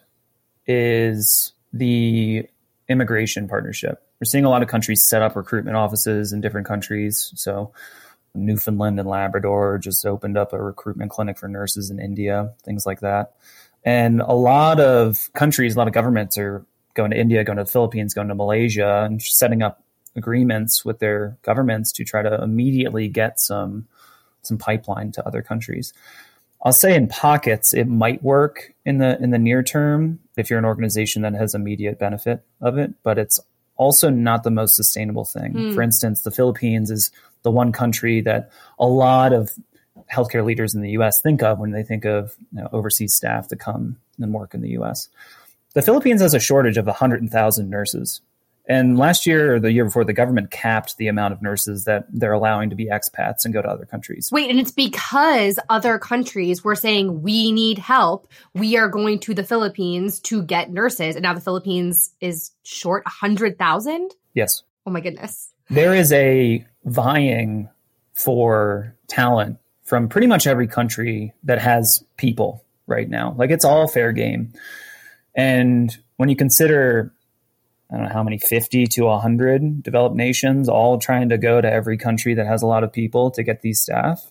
is 0.66 1.52
the 1.72 2.46
immigration 2.88 3.48
partnership. 3.48 4.02
We're 4.20 4.26
seeing 4.26 4.44
a 4.44 4.50
lot 4.50 4.62
of 4.62 4.68
countries 4.68 5.04
set 5.04 5.22
up 5.22 5.36
recruitment 5.36 5.76
offices 5.76 6.32
in 6.32 6.40
different 6.40 6.66
countries. 6.66 7.32
So, 7.34 7.72
Newfoundland 8.34 8.98
and 8.98 9.08
Labrador 9.08 9.78
just 9.78 10.04
opened 10.04 10.36
up 10.36 10.52
a 10.52 10.60
recruitment 10.60 11.10
clinic 11.10 11.38
for 11.38 11.46
nurses 11.46 11.90
in 11.90 12.00
India, 12.00 12.52
things 12.64 12.84
like 12.84 13.00
that. 13.00 13.34
And 13.84 14.20
a 14.20 14.32
lot 14.32 14.80
of 14.80 15.30
countries, 15.34 15.74
a 15.74 15.78
lot 15.78 15.88
of 15.88 15.94
governments 15.94 16.38
are 16.38 16.64
going 16.94 17.10
to 17.10 17.18
India, 17.18 17.44
going 17.44 17.58
to 17.58 17.64
the 17.64 17.70
Philippines, 17.70 18.14
going 18.14 18.28
to 18.28 18.34
Malaysia, 18.34 19.04
and 19.04 19.20
setting 19.22 19.62
up 19.62 19.82
agreements 20.16 20.84
with 20.84 21.00
their 21.00 21.36
governments 21.42 21.92
to 21.92 22.04
try 22.04 22.22
to 22.22 22.42
immediately 22.42 23.08
get 23.08 23.40
some 23.40 23.86
some 24.42 24.58
pipeline 24.58 25.10
to 25.12 25.26
other 25.26 25.42
countries. 25.42 25.92
I'll 26.62 26.72
say 26.72 26.94
in 26.94 27.08
pockets 27.08 27.74
it 27.74 27.88
might 27.88 28.22
work 28.22 28.72
in 28.84 28.98
the 28.98 29.20
in 29.22 29.30
the 29.30 29.38
near 29.38 29.62
term 29.62 30.20
if 30.36 30.48
you're 30.48 30.58
an 30.58 30.64
organization 30.64 31.22
that 31.22 31.34
has 31.34 31.54
immediate 31.54 31.98
benefit 31.98 32.42
of 32.60 32.78
it, 32.78 32.94
but 33.02 33.18
it's 33.18 33.38
also 33.76 34.08
not 34.08 34.44
the 34.44 34.50
most 34.50 34.76
sustainable 34.76 35.24
thing. 35.24 35.52
Mm. 35.52 35.74
For 35.74 35.82
instance, 35.82 36.22
the 36.22 36.30
Philippines 36.30 36.90
is 36.90 37.10
the 37.42 37.50
one 37.50 37.72
country 37.72 38.20
that 38.22 38.50
a 38.78 38.86
lot 38.86 39.32
of 39.32 39.50
healthcare 40.12 40.44
leaders 40.44 40.74
in 40.74 40.80
the 40.80 40.90
US 40.90 41.20
think 41.20 41.42
of 41.42 41.58
when 41.58 41.72
they 41.72 41.82
think 41.82 42.04
of 42.04 42.34
you 42.52 42.60
know, 42.62 42.68
overseas 42.72 43.14
staff 43.14 43.48
to 43.48 43.56
come 43.56 43.96
and 44.20 44.32
work 44.32 44.54
in 44.54 44.60
the 44.60 44.70
US. 44.70 45.08
The 45.74 45.82
Philippines 45.82 46.20
has 46.20 46.34
a 46.34 46.40
shortage 46.40 46.76
of 46.76 46.86
100,000 46.86 47.68
nurses. 47.68 48.20
And 48.66 48.96
last 48.96 49.26
year 49.26 49.56
or 49.56 49.60
the 49.60 49.72
year 49.72 49.84
before, 49.84 50.04
the 50.04 50.14
government 50.14 50.50
capped 50.50 50.96
the 50.96 51.08
amount 51.08 51.34
of 51.34 51.42
nurses 51.42 51.84
that 51.84 52.06
they're 52.10 52.32
allowing 52.32 52.70
to 52.70 52.76
be 52.76 52.86
expats 52.86 53.44
and 53.44 53.52
go 53.52 53.60
to 53.60 53.68
other 53.68 53.84
countries. 53.84 54.30
Wait, 54.32 54.48
and 54.48 54.58
it's 54.58 54.70
because 54.70 55.58
other 55.68 55.98
countries 55.98 56.64
were 56.64 56.74
saying, 56.74 57.22
we 57.22 57.52
need 57.52 57.78
help. 57.78 58.26
We 58.54 58.76
are 58.78 58.88
going 58.88 59.18
to 59.20 59.34
the 59.34 59.44
Philippines 59.44 60.18
to 60.20 60.42
get 60.42 60.72
nurses. 60.72 61.14
And 61.14 61.24
now 61.24 61.34
the 61.34 61.42
Philippines 61.42 62.12
is 62.20 62.52
short 62.62 63.04
100,000? 63.04 64.14
Yes. 64.32 64.62
Oh 64.86 64.90
my 64.90 65.00
goodness. 65.00 65.50
There 65.68 65.94
is 65.94 66.10
a 66.12 66.64
vying 66.84 67.68
for 68.14 68.94
talent 69.08 69.58
from 69.84 70.08
pretty 70.08 70.26
much 70.26 70.46
every 70.46 70.66
country 70.66 71.32
that 71.44 71.60
has 71.60 72.02
people 72.16 72.64
right 72.86 73.08
now. 73.08 73.34
Like 73.38 73.50
it's 73.50 73.64
all 73.64 73.86
fair 73.86 74.12
game. 74.12 74.52
And 75.34 75.96
when 76.16 76.28
you 76.28 76.36
consider 76.36 77.12
I 77.90 77.96
don't 77.96 78.06
know 78.06 78.12
how 78.12 78.22
many 78.22 78.38
50 78.38 78.86
to 78.86 79.02
100 79.04 79.82
developed 79.82 80.16
nations 80.16 80.68
all 80.68 80.98
trying 80.98 81.28
to 81.28 81.38
go 81.38 81.60
to 81.60 81.70
every 81.70 81.96
country 81.96 82.34
that 82.34 82.46
has 82.46 82.62
a 82.62 82.66
lot 82.66 82.82
of 82.82 82.92
people 82.92 83.30
to 83.32 83.42
get 83.42 83.62
these 83.62 83.80
staff. 83.80 84.30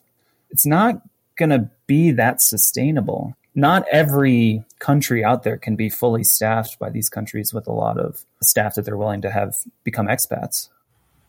It's 0.50 0.66
not 0.66 1.02
going 1.38 1.52
to 1.52 1.70
be 1.88 2.12
that 2.12 2.42
sustainable. 2.42 3.36
Not 3.56 3.86
every 3.92 4.66
country 4.80 5.24
out 5.24 5.44
there 5.44 5.58
can 5.58 5.76
be 5.76 5.90
fully 5.90 6.24
staffed 6.24 6.80
by 6.80 6.90
these 6.90 7.10
countries 7.10 7.54
with 7.54 7.68
a 7.68 7.72
lot 7.72 8.00
of 8.00 8.26
staff 8.42 8.76
that 8.76 8.86
they're 8.86 8.98
willing 8.98 9.22
to 9.22 9.32
have 9.32 9.56
become 9.84 10.08
expats. 10.08 10.70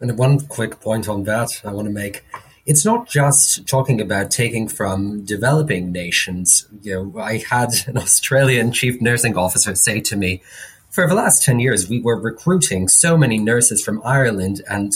And 0.00 0.18
one 0.18 0.40
quick 0.40 0.80
point 0.80 1.08
on 1.08 1.24
that 1.24 1.60
I 1.64 1.72
want 1.72 1.86
to 1.86 1.92
make. 1.92 2.24
It's 2.66 2.84
not 2.84 3.08
just 3.08 3.66
talking 3.66 4.00
about 4.00 4.30
taking 4.30 4.68
from 4.68 5.24
developing 5.24 5.92
nations. 5.92 6.66
You 6.82 7.12
know, 7.12 7.20
I 7.20 7.38
had 7.38 7.70
an 7.86 7.98
Australian 8.06 8.72
chief 8.72 9.00
nursing 9.00 9.36
officer 9.36 9.74
say 9.74 10.00
to 10.00 10.16
me, 10.16 10.42
for 10.90 11.06
the 11.08 11.14
last 11.14 11.42
10 11.44 11.58
years, 11.58 11.88
we 11.88 12.00
were 12.00 12.18
recruiting 12.18 12.88
so 12.88 13.16
many 13.16 13.36
nurses 13.36 13.84
from 13.84 14.00
Ireland 14.04 14.62
and 14.70 14.92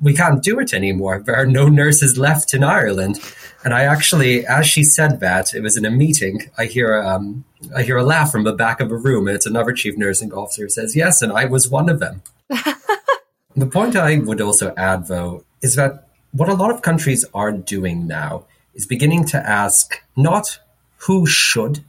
we 0.00 0.14
can't 0.14 0.42
do 0.42 0.58
it 0.60 0.72
anymore. 0.72 1.22
There 1.24 1.36
are 1.36 1.46
no 1.46 1.68
nurses 1.68 2.16
left 2.16 2.54
in 2.54 2.62
Ireland. 2.62 3.20
And 3.64 3.74
I 3.74 3.84
actually, 3.84 4.46
as 4.46 4.66
she 4.66 4.82
said 4.82 5.20
that, 5.20 5.54
it 5.54 5.62
was 5.62 5.76
in 5.76 5.84
a 5.84 5.90
meeting. 5.90 6.50
I 6.56 6.66
hear, 6.66 7.02
um, 7.02 7.44
I 7.74 7.82
hear 7.82 7.98
a 7.98 8.02
laugh 8.02 8.30
from 8.30 8.44
the 8.44 8.52
back 8.52 8.80
of 8.80 8.90
a 8.90 8.96
room. 8.96 9.28
And 9.28 9.34
it's 9.34 9.46
another 9.46 9.72
chief 9.72 9.96
nursing 9.96 10.32
officer 10.32 10.62
who 10.62 10.68
says, 10.68 10.94
yes, 10.94 11.22
and 11.22 11.32
I 11.32 11.46
was 11.46 11.68
one 11.68 11.88
of 11.88 12.00
them. 12.00 12.22
the 12.48 13.66
point 13.66 13.96
I 13.96 14.18
would 14.18 14.40
also 14.40 14.74
add 14.76 15.08
though, 15.08 15.44
is 15.62 15.74
that 15.74 16.09
what 16.32 16.48
a 16.48 16.54
lot 16.54 16.70
of 16.70 16.82
countries 16.82 17.24
are 17.34 17.52
doing 17.52 18.06
now 18.06 18.44
is 18.74 18.86
beginning 18.86 19.24
to 19.26 19.38
ask 19.38 20.02
not 20.16 20.60
who 20.98 21.26
should 21.26 21.84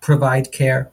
provide 0.00 0.52
care, 0.52 0.90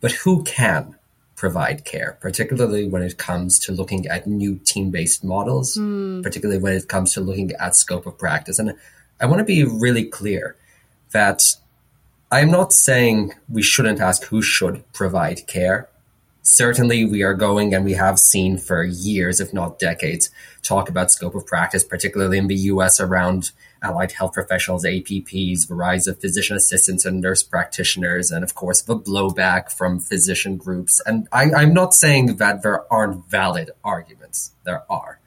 but 0.00 0.12
who 0.12 0.42
can 0.44 0.96
provide 1.36 1.84
care, 1.84 2.18
particularly 2.20 2.86
when 2.86 3.02
it 3.02 3.16
comes 3.16 3.58
to 3.60 3.72
looking 3.72 4.06
at 4.08 4.26
new 4.26 4.56
team 4.64 4.90
based 4.90 5.22
models, 5.22 5.76
mm. 5.76 6.22
particularly 6.22 6.60
when 6.60 6.74
it 6.74 6.88
comes 6.88 7.14
to 7.14 7.20
looking 7.20 7.52
at 7.52 7.76
scope 7.76 8.06
of 8.06 8.18
practice. 8.18 8.58
And 8.58 8.74
I 9.20 9.26
want 9.26 9.38
to 9.38 9.44
be 9.44 9.64
really 9.64 10.04
clear 10.04 10.56
that 11.12 11.42
I'm 12.30 12.50
not 12.50 12.72
saying 12.72 13.34
we 13.48 13.62
shouldn't 13.62 14.00
ask 14.00 14.24
who 14.24 14.42
should 14.42 14.82
provide 14.92 15.46
care. 15.46 15.88
Certainly, 16.48 17.04
we 17.04 17.22
are 17.22 17.34
going 17.34 17.74
and 17.74 17.84
we 17.84 17.92
have 17.92 18.18
seen 18.18 18.56
for 18.56 18.82
years, 18.82 19.38
if 19.38 19.52
not 19.52 19.78
decades, 19.78 20.30
talk 20.62 20.88
about 20.88 21.12
scope 21.12 21.34
of 21.34 21.46
practice, 21.46 21.84
particularly 21.84 22.38
in 22.38 22.46
the 22.46 22.56
US 22.72 23.00
around 23.00 23.50
allied 23.82 24.12
health 24.12 24.32
professionals, 24.32 24.82
APPs, 24.82 25.68
the 25.68 25.74
rise 25.74 26.06
of 26.06 26.22
physician 26.22 26.56
assistants 26.56 27.04
and 27.04 27.20
nurse 27.20 27.42
practitioners, 27.42 28.30
and 28.30 28.42
of 28.42 28.54
course 28.54 28.80
the 28.80 28.96
blowback 28.96 29.70
from 29.70 30.00
physician 30.00 30.56
groups. 30.56 31.02
And 31.04 31.28
I, 31.32 31.52
I'm 31.52 31.74
not 31.74 31.92
saying 31.92 32.36
that 32.36 32.62
there 32.62 32.90
aren't 32.90 33.28
valid 33.28 33.72
arguments. 33.84 34.52
There 34.64 34.84
are. 34.90 35.20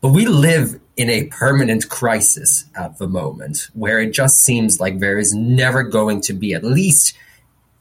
But 0.00 0.08
we 0.08 0.26
live 0.26 0.80
in 0.96 1.08
a 1.08 1.28
permanent 1.28 1.88
crisis 1.88 2.64
at 2.74 2.98
the 2.98 3.06
moment 3.06 3.68
where 3.74 4.00
it 4.00 4.10
just 4.10 4.42
seems 4.42 4.80
like 4.80 4.98
there 4.98 5.18
is 5.18 5.32
never 5.32 5.84
going 5.84 6.20
to 6.22 6.32
be, 6.32 6.52
at 6.52 6.64
least 6.64 7.16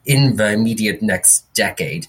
in 0.06 0.36
the 0.36 0.52
immediate 0.52 1.02
next 1.02 1.52
decade, 1.56 2.06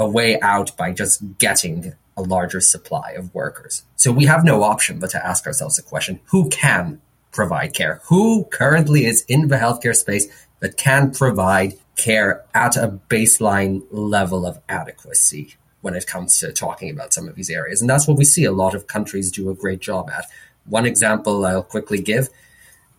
a 0.00 0.08
way 0.08 0.40
out 0.40 0.76
by 0.76 0.92
just 0.92 1.22
getting 1.38 1.92
a 2.16 2.22
larger 2.22 2.60
supply 2.60 3.12
of 3.12 3.32
workers. 3.32 3.84
So 3.94 4.10
we 4.10 4.24
have 4.24 4.44
no 4.44 4.64
option 4.64 4.98
but 4.98 5.10
to 5.10 5.24
ask 5.24 5.46
ourselves 5.46 5.76
the 5.76 5.82
question 5.82 6.18
who 6.26 6.48
can 6.48 7.00
provide 7.30 7.74
care? 7.74 8.00
Who 8.06 8.44
currently 8.46 9.04
is 9.04 9.24
in 9.28 9.48
the 9.48 9.56
healthcare 9.56 9.94
space 9.94 10.26
that 10.58 10.76
can 10.76 11.12
provide 11.12 11.74
care 11.96 12.44
at 12.54 12.76
a 12.76 12.98
baseline 13.08 13.82
level 13.92 14.44
of 14.44 14.58
adequacy? 14.68 15.56
when 15.82 15.94
it 15.94 16.06
comes 16.06 16.38
to 16.38 16.52
talking 16.52 16.90
about 16.90 17.10
some 17.10 17.26
of 17.26 17.34
these 17.34 17.48
areas. 17.48 17.80
And 17.80 17.88
that's 17.88 18.06
what 18.06 18.18
we 18.18 18.24
see 18.26 18.44
a 18.44 18.52
lot 18.52 18.74
of 18.74 18.86
countries 18.86 19.30
do 19.30 19.48
a 19.48 19.54
great 19.54 19.80
job 19.80 20.10
at. 20.10 20.26
One 20.66 20.84
example 20.84 21.46
I'll 21.46 21.62
quickly 21.62 22.02
give 22.02 22.28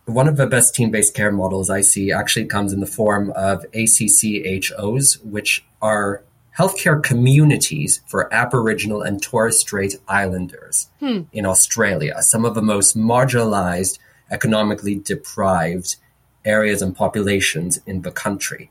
one 0.04 0.26
of 0.26 0.36
the 0.36 0.46
best 0.46 0.74
team 0.74 0.90
based 0.90 1.14
care 1.14 1.30
models 1.30 1.70
I 1.70 1.80
see 1.80 2.12
actually 2.12 2.46
comes 2.46 2.72
in 2.72 2.80
the 2.80 2.86
form 2.86 3.30
of 3.36 3.64
ACCHOs, 3.72 5.24
which 5.24 5.64
are 5.80 6.24
healthcare 6.58 7.02
communities 7.02 8.02
for 8.06 8.32
Aboriginal 8.32 9.02
and 9.02 9.22
Torres 9.22 9.58
Strait 9.58 9.96
Islanders 10.06 10.88
hmm. 11.00 11.22
in 11.32 11.46
Australia, 11.46 12.20
some 12.20 12.44
of 12.44 12.54
the 12.54 12.62
most 12.62 12.96
marginalized, 12.96 13.98
economically 14.30 14.96
deprived 14.96 15.96
areas 16.44 16.82
and 16.82 16.94
populations 16.94 17.78
in 17.86 18.02
the 18.02 18.10
country. 18.10 18.70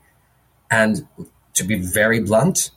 And 0.70 1.06
to 1.54 1.64
be 1.64 1.78
very 1.78 2.20
blunt, 2.20 2.70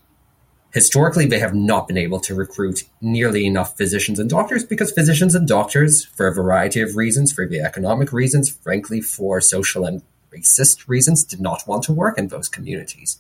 historically 0.74 1.26
they 1.26 1.40
have 1.40 1.56
not 1.56 1.88
been 1.88 1.98
able 1.98 2.20
to 2.22 2.36
recruit 2.36 2.84
nearly 3.02 3.46
enough 3.46 3.78
physicians 3.78 4.20
and 4.20 4.30
doctors 4.30 4.64
because 4.64 4.92
physicians 4.92 5.36
and 5.36 5.48
doctors, 5.48 6.04
for 6.04 6.28
a 6.28 6.34
variety 6.34 6.82
of 6.82 6.96
reasons, 6.96 7.32
for 7.32 7.48
the 7.48 7.60
economic 7.60 8.12
reasons, 8.12 8.50
frankly, 8.50 9.02
for 9.02 9.40
social 9.40 9.86
and 9.86 10.02
racist 10.34 10.88
reasons, 10.88 11.24
did 11.24 11.40
not 11.40 11.64
want 11.68 11.84
to 11.84 11.94
work 11.94 12.18
in 12.18 12.28
those 12.28 12.50
communities. 12.50 13.20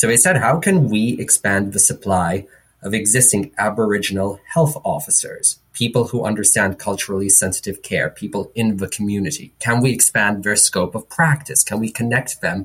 So 0.00 0.06
they 0.06 0.16
said, 0.16 0.38
how 0.38 0.58
can 0.58 0.88
we 0.88 1.20
expand 1.20 1.74
the 1.74 1.78
supply 1.78 2.46
of 2.80 2.94
existing 2.94 3.52
Aboriginal 3.58 4.40
health 4.54 4.78
officers, 4.82 5.58
people 5.74 6.08
who 6.08 6.24
understand 6.24 6.78
culturally 6.78 7.28
sensitive 7.28 7.82
care, 7.82 8.08
people 8.08 8.50
in 8.54 8.78
the 8.78 8.88
community? 8.88 9.52
Can 9.58 9.82
we 9.82 9.92
expand 9.92 10.42
their 10.42 10.56
scope 10.56 10.94
of 10.94 11.06
practice? 11.10 11.62
Can 11.62 11.80
we 11.80 11.90
connect 11.90 12.40
them 12.40 12.64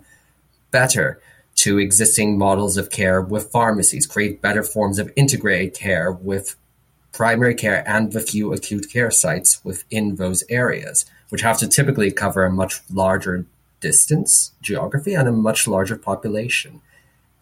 better 0.71 1.19
to 1.55 1.77
existing 1.77 2.37
models 2.37 2.77
of 2.77 2.89
care 2.89 3.21
with 3.21 3.51
pharmacies, 3.51 4.07
create 4.07 4.41
better 4.41 4.63
forms 4.63 4.97
of 4.97 5.11
integrated 5.17 5.73
care 5.73 6.13
with 6.13 6.55
primary 7.11 7.53
care 7.53 7.83
and 7.85 8.13
the 8.13 8.21
few 8.21 8.53
acute 8.53 8.89
care 8.89 9.11
sites 9.11 9.59
within 9.65 10.15
those 10.15 10.45
areas, 10.49 11.03
which 11.27 11.41
have 11.41 11.57
to 11.57 11.67
typically 11.67 12.13
cover 12.13 12.45
a 12.45 12.49
much 12.49 12.79
larger 12.89 13.45
distance, 13.81 14.53
geography, 14.61 15.13
and 15.13 15.27
a 15.27 15.33
much 15.33 15.67
larger 15.67 15.97
population 15.97 16.79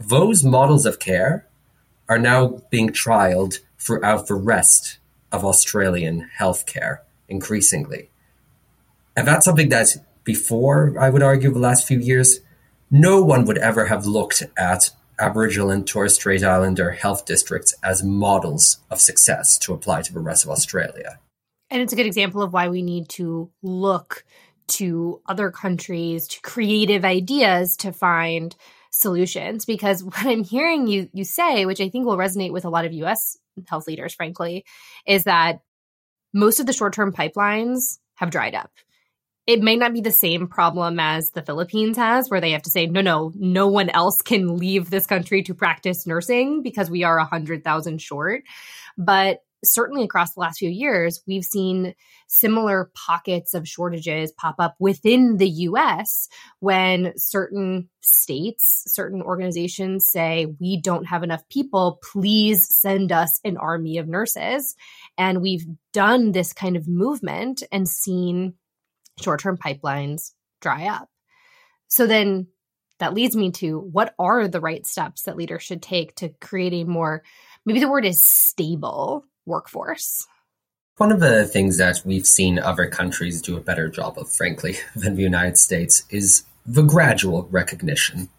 those 0.09 0.43
models 0.43 0.85
of 0.85 0.99
care 0.99 1.47
are 2.09 2.19
now 2.19 2.61
being 2.69 2.89
trialed 2.89 3.59
throughout 3.77 4.19
uh, 4.19 4.23
the 4.23 4.35
rest 4.35 4.99
of 5.31 5.43
Australian 5.43 6.29
healthcare 6.39 6.99
increasingly. 7.27 8.09
And 9.15 9.27
that's 9.27 9.45
something 9.45 9.69
that 9.69 9.95
before, 10.23 10.95
I 10.99 11.09
would 11.09 11.23
argue, 11.23 11.51
the 11.51 11.59
last 11.59 11.87
few 11.87 11.99
years, 11.99 12.39
no 12.89 13.21
one 13.21 13.45
would 13.45 13.57
ever 13.57 13.87
have 13.87 14.05
looked 14.05 14.43
at 14.57 14.91
Aboriginal 15.19 15.69
and 15.69 15.85
Torres 15.85 16.15
Strait 16.15 16.43
Islander 16.43 16.91
health 16.91 17.25
districts 17.25 17.75
as 17.83 18.03
models 18.03 18.79
of 18.89 18.99
success 18.99 19.57
to 19.59 19.73
apply 19.73 20.01
to 20.03 20.13
the 20.13 20.19
rest 20.19 20.43
of 20.43 20.51
Australia. 20.51 21.19
And 21.69 21.81
it's 21.81 21.93
a 21.93 21.95
good 21.95 22.05
example 22.05 22.41
of 22.41 22.53
why 22.53 22.69
we 22.69 22.81
need 22.81 23.09
to 23.09 23.49
look 23.61 24.23
to 24.67 25.21
other 25.25 25.51
countries, 25.51 26.27
to 26.27 26.41
creative 26.41 27.03
ideas 27.03 27.75
to 27.77 27.91
find 27.91 28.55
solutions 28.93 29.65
because 29.65 30.03
what 30.03 30.25
i'm 30.25 30.43
hearing 30.43 30.87
you 30.87 31.09
you 31.13 31.23
say 31.23 31.65
which 31.65 31.81
i 31.81 31.89
think 31.89 32.05
will 32.05 32.17
resonate 32.17 32.53
with 32.53 32.65
a 32.65 32.69
lot 32.69 32.85
of 32.85 32.93
us 32.93 33.37
health 33.67 33.87
leaders 33.87 34.13
frankly 34.13 34.63
is 35.05 35.25
that 35.25 35.59
most 36.33 36.59
of 36.59 36.65
the 36.65 36.73
short-term 36.73 37.11
pipelines 37.11 37.99
have 38.15 38.31
dried 38.31 38.55
up 38.55 38.71
it 39.45 39.61
may 39.61 39.75
not 39.75 39.93
be 39.93 40.01
the 40.01 40.11
same 40.11 40.47
problem 40.47 40.99
as 40.99 41.31
the 41.31 41.41
Philippines 41.41 41.97
has, 41.97 42.29
where 42.29 42.39
they 42.39 42.51
have 42.51 42.63
to 42.63 42.69
say, 42.69 42.85
no, 42.85 43.01
no, 43.01 43.33
no 43.35 43.67
one 43.67 43.89
else 43.89 44.21
can 44.21 44.57
leave 44.57 44.89
this 44.89 45.05
country 45.05 45.43
to 45.43 45.53
practice 45.53 46.07
nursing 46.07 46.61
because 46.63 46.89
we 46.89 47.03
are 47.03 47.17
100,000 47.17 48.01
short. 48.01 48.43
But 48.97 49.39
certainly 49.63 50.03
across 50.03 50.33
the 50.33 50.39
last 50.39 50.59
few 50.59 50.69
years, 50.69 51.21
we've 51.27 51.43
seen 51.43 51.95
similar 52.27 52.91
pockets 52.93 53.53
of 53.53 53.67
shortages 53.67 54.31
pop 54.31 54.55
up 54.59 54.75
within 54.79 55.37
the 55.37 55.49
US 55.49 56.27
when 56.59 57.13
certain 57.17 57.89
states, 58.01 58.83
certain 58.87 59.21
organizations 59.21 60.07
say, 60.07 60.47
we 60.59 60.79
don't 60.81 61.05
have 61.05 61.23
enough 61.23 61.47
people, 61.49 61.99
please 62.11 62.67
send 62.77 63.11
us 63.11 63.39
an 63.43 63.57
army 63.57 63.97
of 63.97 64.07
nurses. 64.07 64.75
And 65.17 65.41
we've 65.41 65.65
done 65.93 66.31
this 66.31 66.53
kind 66.53 66.75
of 66.75 66.87
movement 66.87 67.63
and 67.71 67.87
seen 67.87 68.55
short 69.21 69.41
term 69.41 69.57
pipelines 69.57 70.31
dry 70.61 70.87
up. 70.87 71.09
So 71.87 72.07
then 72.07 72.47
that 72.99 73.13
leads 73.13 73.35
me 73.35 73.51
to 73.51 73.79
what 73.79 74.15
are 74.17 74.47
the 74.47 74.61
right 74.61 74.85
steps 74.85 75.23
that 75.23 75.37
leaders 75.37 75.63
should 75.63 75.81
take 75.81 76.15
to 76.15 76.29
create 76.41 76.73
a 76.73 76.83
more, 76.83 77.23
maybe 77.65 77.79
the 77.79 77.89
word 77.89 78.05
is 78.05 78.23
stable 78.23 79.25
workforce. 79.45 80.27
One 80.97 81.11
of 81.11 81.19
the 81.19 81.45
things 81.45 81.77
that 81.77 82.01
we've 82.05 82.27
seen 82.27 82.59
other 82.59 82.87
countries 82.87 83.41
do 83.41 83.57
a 83.57 83.61
better 83.61 83.89
job 83.89 84.17
of, 84.17 84.31
frankly, 84.31 84.77
than 84.95 85.15
the 85.15 85.23
United 85.23 85.57
States 85.57 86.03
is 86.09 86.43
the 86.65 86.83
gradual 86.83 87.47
recognition 87.51 88.29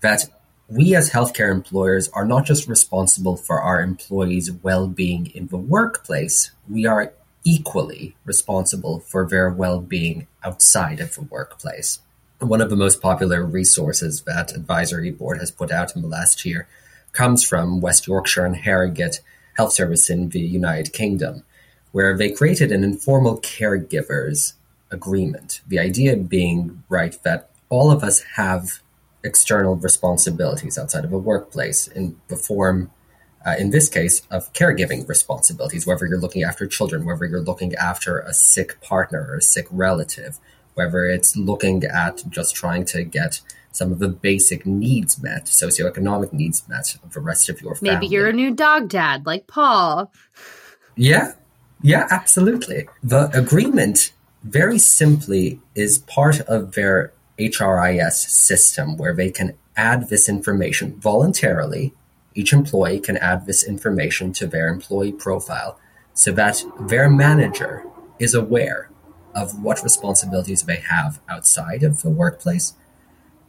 that 0.00 0.26
we 0.68 0.94
as 0.94 1.10
healthcare 1.10 1.50
employers 1.50 2.08
are 2.10 2.24
not 2.24 2.44
just 2.44 2.68
responsible 2.68 3.36
for 3.36 3.60
our 3.60 3.80
employees' 3.80 4.50
well 4.50 4.86
being 4.86 5.26
in 5.34 5.48
the 5.48 5.56
workplace, 5.56 6.50
we 6.68 6.86
are 6.86 7.12
equally 7.44 8.16
responsible 8.24 9.00
for 9.00 9.26
their 9.26 9.50
well 9.50 9.80
being 9.80 10.26
outside 10.42 11.00
of 11.00 11.14
the 11.14 11.22
workplace. 11.22 12.00
One 12.38 12.60
of 12.60 12.70
the 12.70 12.76
most 12.76 13.00
popular 13.00 13.44
resources 13.44 14.22
that 14.22 14.54
Advisory 14.54 15.10
Board 15.10 15.38
has 15.38 15.50
put 15.50 15.70
out 15.70 15.94
in 15.94 16.02
the 16.02 16.08
last 16.08 16.44
year 16.44 16.66
comes 17.12 17.44
from 17.44 17.80
West 17.80 18.06
Yorkshire 18.06 18.44
and 18.44 18.56
Harrogate 18.56 19.20
health 19.56 19.72
service 19.72 20.10
in 20.10 20.30
the 20.30 20.40
United 20.40 20.92
Kingdom, 20.92 21.44
where 21.92 22.16
they 22.16 22.30
created 22.30 22.72
an 22.72 22.84
informal 22.84 23.40
caregivers 23.40 24.54
agreement. 24.90 25.60
The 25.66 25.78
idea 25.78 26.16
being, 26.16 26.82
right, 26.88 27.16
that 27.22 27.50
all 27.68 27.90
of 27.90 28.02
us 28.02 28.22
have 28.36 28.80
external 29.22 29.76
responsibilities 29.76 30.78
outside 30.78 31.04
of 31.04 31.12
a 31.12 31.18
workplace 31.18 31.86
in 31.88 32.20
the 32.28 32.36
form, 32.36 32.90
uh, 33.46 33.54
in 33.58 33.70
this 33.70 33.88
case, 33.88 34.22
of 34.30 34.52
caregiving 34.52 35.08
responsibilities, 35.08 35.86
whether 35.86 36.06
you're 36.06 36.20
looking 36.20 36.42
after 36.44 36.66
children, 36.66 37.04
whether 37.04 37.24
you're 37.26 37.40
looking 37.40 37.74
after 37.74 38.18
a 38.18 38.34
sick 38.34 38.80
partner 38.80 39.26
or 39.28 39.36
a 39.36 39.42
sick 39.42 39.66
relative, 39.70 40.38
whether 40.74 41.04
it's 41.06 41.36
looking 41.36 41.84
at 41.84 42.22
just 42.28 42.54
trying 42.54 42.84
to 42.84 43.02
get 43.04 43.40
some 43.74 43.90
of 43.90 43.98
the 43.98 44.08
basic 44.08 44.64
needs 44.64 45.20
met, 45.20 45.46
socioeconomic 45.46 46.32
needs 46.32 46.66
met 46.68 46.96
of 47.02 47.12
the 47.12 47.20
rest 47.20 47.48
of 47.48 47.60
your 47.60 47.74
family. 47.74 47.94
Maybe 47.94 48.06
you're 48.06 48.28
a 48.28 48.32
new 48.32 48.54
dog 48.54 48.88
dad 48.88 49.26
like 49.26 49.48
Paul. 49.48 50.12
Yeah, 50.96 51.32
yeah, 51.82 52.06
absolutely. 52.08 52.88
The 53.02 53.30
agreement, 53.36 54.12
very 54.44 54.78
simply, 54.78 55.60
is 55.74 55.98
part 55.98 56.40
of 56.42 56.74
their 56.74 57.12
HRIS 57.36 58.12
system 58.12 58.96
where 58.96 59.12
they 59.12 59.32
can 59.32 59.54
add 59.76 60.08
this 60.08 60.28
information 60.28 61.00
voluntarily. 61.00 61.92
Each 62.32 62.52
employee 62.52 63.00
can 63.00 63.16
add 63.16 63.46
this 63.46 63.64
information 63.64 64.32
to 64.34 64.46
their 64.46 64.68
employee 64.68 65.12
profile 65.12 65.80
so 66.14 66.30
that 66.30 66.64
their 66.78 67.10
manager 67.10 67.84
is 68.20 68.34
aware 68.34 68.88
of 69.34 69.60
what 69.60 69.82
responsibilities 69.82 70.62
they 70.62 70.76
have 70.76 71.20
outside 71.28 71.82
of 71.82 72.02
the 72.02 72.10
workplace 72.10 72.74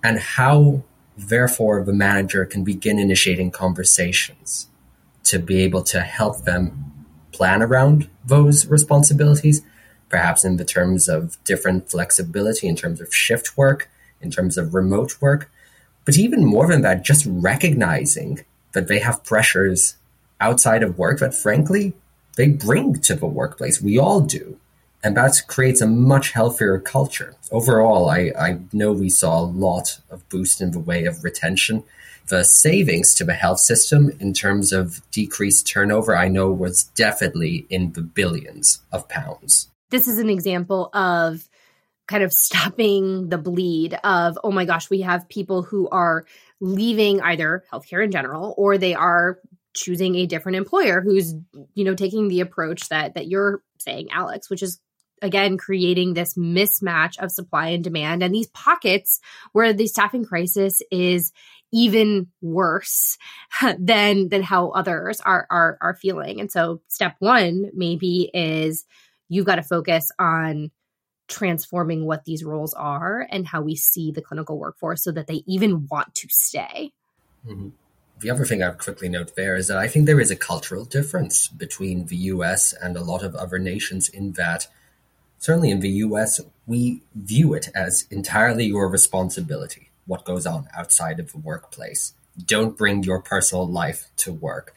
and 0.06 0.20
how 0.20 0.84
therefore 1.18 1.84
the 1.84 1.92
manager 1.92 2.46
can 2.46 2.64
begin 2.64 3.00
initiating 3.00 3.50
conversations 3.50 4.68
to 5.24 5.40
be 5.40 5.64
able 5.64 5.82
to 5.82 6.02
help 6.02 6.44
them 6.44 6.94
plan 7.32 7.64
around 7.64 8.08
those 8.24 8.68
responsibilities 8.68 9.64
perhaps 10.08 10.46
in 10.46 10.58
the 10.58 10.64
terms 10.64 11.10
of 11.10 11.44
different 11.44 11.90
flexibility 11.90 12.68
in 12.68 12.76
terms 12.76 13.02
of 13.02 13.14
shift 13.14 13.58
work 13.58 13.90
in 14.22 14.30
terms 14.30 14.60
of 14.60 14.76
remote 14.76 15.20
work 15.20 15.50
but 16.06 16.18
even 16.18 16.46
more 16.46 16.68
than 16.68 16.82
that 16.82 17.04
just 17.04 17.26
recognizing 17.28 18.46
that 18.74 18.88
they 18.88 19.00
have 19.00 19.24
pressures 19.24 19.96
outside 20.40 20.84
of 20.84 21.00
work 21.00 21.20
that 21.20 21.34
frankly 21.34 21.94
they 22.36 22.50
bring 22.50 22.96
to 23.02 23.16
the 23.16 23.26
workplace. 23.26 23.82
We 23.82 23.98
all 23.98 24.22
do 24.22 24.60
and 25.06 25.16
that 25.16 25.44
creates 25.46 25.82
a 25.82 25.88
much 25.88 26.32
healthier 26.32 26.80
culture. 26.80 27.36
Overall, 27.52 28.10
I, 28.10 28.32
I 28.38 28.58
know 28.74 28.92
we 28.92 29.10
saw 29.10 29.40
a 29.40 29.46
lot 29.46 30.00
of 30.10 30.28
boost 30.30 30.62
in 30.62 30.72
the 30.72 30.80
way 30.80 31.06
of 31.06 31.24
retention. 31.24 31.84
The 32.26 32.44
savings 32.44 33.14
to 33.16 33.24
the 33.24 33.36
health 33.36 33.60
system 33.60 34.12
in 34.20 34.34
terms 34.34 34.74
of 34.74 35.00
decreased 35.12 35.68
turnover, 35.68 36.18
I 36.18 36.28
know 36.28 36.52
was 36.52 36.86
definitely 36.96 37.68
in 37.70 37.92
the 37.92 38.02
billions 38.02 38.82
of 38.92 39.08
pounds. 39.08 39.70
This 39.92 40.08
is 40.08 40.18
an 40.18 40.32
example 40.32 40.90
of 40.92 41.48
kind 42.08 42.24
of 42.24 42.34
stopping 42.34 43.30
the 43.30 43.38
bleed 43.38 43.94
of, 44.04 44.40
oh 44.44 44.52
my 44.52 44.66
gosh, 44.66 44.90
we 44.90 45.02
have 45.02 45.30
people 45.30 45.62
who 45.62 45.88
are 45.90 46.26
leaving 46.60 47.22
either 47.22 47.64
healthcare 47.72 48.04
in 48.04 48.10
general 48.10 48.56
or 48.58 48.80
they 48.80 48.96
are 48.96 49.38
choosing 49.76 50.16
a 50.16 50.26
different 50.26 50.56
employer 50.56 51.02
who's 51.02 51.36
you 51.74 51.84
know 51.84 51.94
taking 51.94 52.30
the 52.30 52.40
approach 52.40 52.88
that 52.88 53.14
that 53.16 53.28
you're 53.28 53.62
saying 53.78 54.08
alex 54.10 54.50
which 54.50 54.64
is 54.64 54.80
again 55.26 55.58
creating 55.58 56.14
this 56.14 56.36
mismatch 56.36 57.18
of 57.20 57.32
supply 57.32 57.70
and 57.70 57.84
demand 57.84 58.24
and 58.24 58.34
these 58.34 58.48
pockets 58.48 59.20
where 59.52 59.74
the 59.74 59.88
staffing 59.88 60.24
crisis 60.24 60.82
is 60.92 61.34
even 61.72 62.28
worse 62.42 63.18
than 63.80 64.30
than 64.30 64.44
how 64.44 64.70
others 64.70 65.20
are 65.22 65.46
are 65.50 65.78
are 65.82 65.96
feeling. 65.96 66.40
And 66.40 66.52
so 66.52 66.82
step 66.88 67.16
1 67.20 67.72
maybe 67.74 68.30
is 68.34 68.86
you've 69.28 69.46
got 69.46 69.56
to 69.56 69.64
focus 69.64 70.12
on 70.20 70.72
transforming 71.28 72.06
what 72.06 72.24
these 72.26 72.44
roles 72.44 72.74
are 72.76 73.28
and 73.32 73.48
how 73.48 73.62
we 73.62 73.76
see 73.76 74.12
the 74.12 74.22
clinical 74.22 74.60
workforce 74.60 75.04
so 75.04 75.12
that 75.12 75.26
they 75.28 75.44
even 75.48 75.88
want 75.90 76.14
to 76.14 76.28
stay. 76.30 76.92
Mm-hmm. 77.48 77.70
The 78.20 78.30
other 78.30 78.46
thing 78.46 78.64
I'd 78.64 78.78
quickly 78.78 79.10
note 79.10 79.36
there 79.36 79.56
is 79.56 79.68
that 79.68 79.78
I 79.78 79.88
think 79.88 80.06
there 80.06 80.22
is 80.22 80.32
a 80.32 80.36
cultural 80.36 80.86
difference 80.86 81.48
between 81.48 82.06
the 82.06 82.16
US 82.16 82.74
and 82.74 82.96
a 82.96 83.04
lot 83.04 83.24
of 83.24 83.36
other 83.36 83.60
nations 83.60 84.08
in 84.08 84.34
that 84.34 84.68
certainly 85.46 85.70
in 85.70 85.80
the 85.80 85.98
US, 86.06 86.42
we 86.66 87.04
view 87.14 87.54
it 87.54 87.70
as 87.76 88.08
entirely 88.10 88.66
your 88.66 88.90
responsibility 88.90 89.92
what 90.08 90.26
goes 90.26 90.48
on 90.48 90.68
outside 90.76 91.20
of 91.20 91.32
the 91.32 91.38
workplace. 91.38 92.14
Don't 92.44 92.76
bring 92.76 93.04
your 93.04 93.22
personal 93.22 93.68
life 93.68 94.08
to 94.18 94.34
work. 94.34 94.74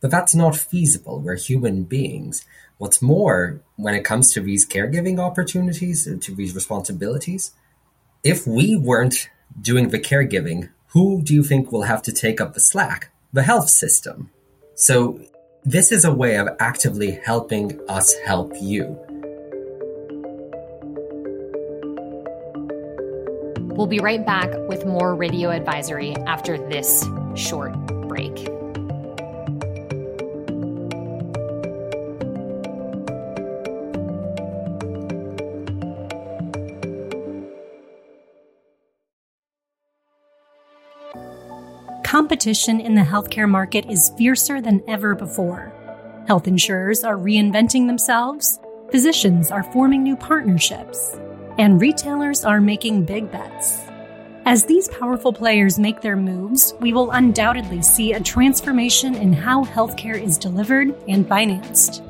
But 0.00 0.10
that's 0.10 0.34
not 0.34 0.56
feasible. 0.56 1.20
We're 1.20 1.36
human 1.36 1.84
beings. 1.84 2.46
What's 2.78 3.02
more, 3.02 3.60
when 3.76 3.94
it 3.94 4.04
comes 4.04 4.32
to 4.32 4.40
these 4.40 4.66
caregiving 4.66 5.18
opportunities, 5.18 6.08
uh, 6.08 6.16
to 6.22 6.34
these 6.34 6.54
responsibilities, 6.54 7.52
if 8.22 8.46
we 8.46 8.76
weren't 8.76 9.28
doing 9.60 9.90
the 9.90 9.98
caregiving, 9.98 10.70
who 10.88 11.20
do 11.20 11.34
you 11.34 11.42
think 11.42 11.70
will 11.70 11.82
have 11.82 12.02
to 12.02 12.12
take 12.12 12.40
up 12.40 12.54
the 12.54 12.60
slack? 12.60 13.10
The 13.34 13.42
health 13.42 13.68
system. 13.68 14.30
So, 14.74 15.20
this 15.64 15.92
is 15.92 16.04
a 16.06 16.14
way 16.14 16.36
of 16.36 16.48
actively 16.60 17.20
helping 17.24 17.78
us 17.90 18.14
help 18.24 18.52
you. 18.58 19.07
We'll 23.78 23.86
be 23.86 24.00
right 24.00 24.26
back 24.26 24.50
with 24.68 24.84
more 24.84 25.14
radio 25.14 25.50
advisory 25.50 26.16
after 26.26 26.58
this 26.58 27.06
short 27.36 27.72
break. 28.08 28.36
competition 42.02 42.80
in 42.80 42.94
the 42.94 43.02
healthcare 43.02 43.48
market 43.48 43.84
is 43.90 44.10
fiercer 44.16 44.60
than 44.62 44.82
ever 44.88 45.14
before. 45.14 45.70
Health 46.26 46.48
insurers 46.48 47.04
are 47.04 47.16
reinventing 47.16 47.86
themselves, 47.86 48.58
physicians 48.90 49.50
are 49.50 49.62
forming 49.62 50.02
new 50.02 50.16
partnerships, 50.16 51.16
and 51.58 51.80
retailers 51.80 52.44
are 52.44 52.60
making 52.60 53.04
big 53.04 53.30
bets. 53.30 53.80
As 54.46 54.64
these 54.64 54.88
powerful 54.88 55.32
players 55.32 55.78
make 55.78 56.00
their 56.00 56.16
moves, 56.16 56.72
we 56.80 56.94
will 56.94 57.10
undoubtedly 57.10 57.82
see 57.82 58.14
a 58.14 58.20
transformation 58.20 59.14
in 59.14 59.32
how 59.32 59.64
healthcare 59.64 60.18
is 60.18 60.38
delivered 60.38 60.94
and 61.06 61.28
financed. 61.28 62.02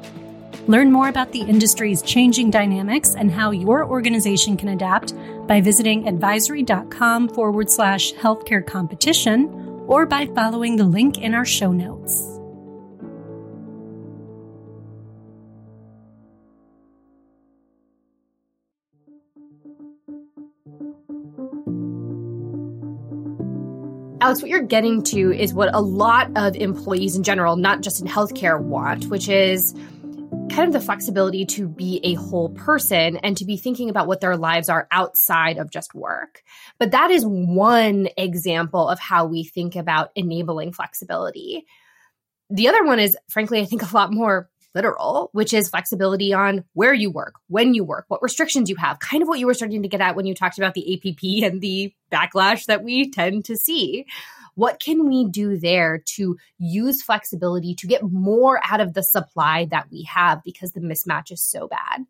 Learn 0.68 0.92
more 0.92 1.08
about 1.08 1.32
the 1.32 1.40
industry's 1.40 2.02
changing 2.02 2.50
dynamics 2.50 3.16
and 3.16 3.30
how 3.30 3.50
your 3.50 3.84
organization 3.84 4.56
can 4.56 4.68
adapt 4.68 5.14
by 5.48 5.61
visiting 5.61 6.06
advisory.com 6.06 7.30
forward 7.30 7.70
slash 7.70 8.12
healthcare 8.12 8.64
competition 8.64 9.48
or 9.88 10.04
by 10.04 10.26
following 10.26 10.76
the 10.76 10.84
link 10.84 11.18
in 11.18 11.34
our 11.34 11.46
show 11.46 11.72
notes. 11.72 12.38
Alex, 24.29 24.43
what 24.43 24.51
you're 24.51 24.61
getting 24.61 25.03
to 25.03 25.33
is 25.33 25.55
what 25.55 25.75
a 25.75 25.81
lot 25.81 26.31
of 26.37 26.55
employees 26.55 27.17
in 27.17 27.23
general, 27.23 27.57
not 27.57 27.81
just 27.81 28.03
in 28.03 28.07
healthcare, 28.07 28.62
want, 28.62 29.07
which 29.07 29.27
is 29.27 29.73
kind 30.51 30.67
of 30.67 30.73
the 30.75 30.83
flexibility 30.83 31.47
to 31.47 31.67
be 31.67 31.99
a 32.05 32.12
whole 32.12 32.51
person 32.51 33.17
and 33.17 33.38
to 33.38 33.47
be 33.47 33.57
thinking 33.57 33.88
about 33.88 34.07
what 34.07 34.21
their 34.21 34.37
lives 34.37 34.69
are 34.69 34.87
outside 34.91 35.57
of 35.57 35.71
just 35.71 35.95
work. 35.95 36.43
But 36.79 36.91
that 36.91 37.11
is 37.11 37.25
one 37.25 38.11
example 38.19 38.87
of 38.87 38.99
how 38.99 39.25
we 39.25 39.45
think 39.45 39.77
about 39.77 40.11
enabling 40.14 40.75
flexibility. 40.75 41.64
The 42.51 42.69
other 42.69 42.85
one 42.85 42.99
is, 42.99 43.17
frankly, 43.31 43.62
I 43.62 43.64
think 43.64 43.81
a 43.81 43.95
lot 43.95 44.12
more 44.12 44.51
literal, 44.74 45.31
which 45.33 45.52
is 45.52 45.68
flexibility 45.68 46.33
on 46.33 46.64
where 46.74 46.94
you 46.94 47.11
work, 47.11 47.35
when 47.48 47.74
you 47.74 47.85
work, 47.85 48.04
what 48.09 48.22
restrictions 48.22 48.68
you 48.68 48.76
have, 48.76 48.98
kind 48.98 49.22
of 49.22 49.28
what 49.28 49.38
you 49.38 49.46
were 49.46 49.54
starting 49.54 49.83
to 49.83 49.88
get 49.88 50.00
at 50.00 50.16
when 50.16 50.26
you 50.26 50.35
talked 50.35 50.59
about 50.59 50.74
the 50.74 50.94
APP 50.94 51.44
and 51.50 51.61
the 51.61 51.92
backlash 52.12 52.66
that 52.66 52.83
we 52.83 53.11
tend 53.11 53.44
to 53.46 53.57
see. 53.57 54.07
What 54.54 54.81
can 54.81 55.09
we 55.09 55.28
do 55.28 55.57
there 55.57 56.02
to 56.16 56.37
use 56.59 57.00
flexibility 57.00 57.76
to 57.76 57.87
get 57.87 58.02
more 58.02 58.61
out 58.64 58.81
of 58.81 58.92
the 58.92 59.04
supply 59.04 59.66
that 59.66 59.87
we 59.90 60.02
have 60.02 60.42
because 60.42 60.72
the 60.72 60.81
mismatch 60.81 61.31
is 61.31 61.40
so 61.40 61.68
bad? 61.68 62.07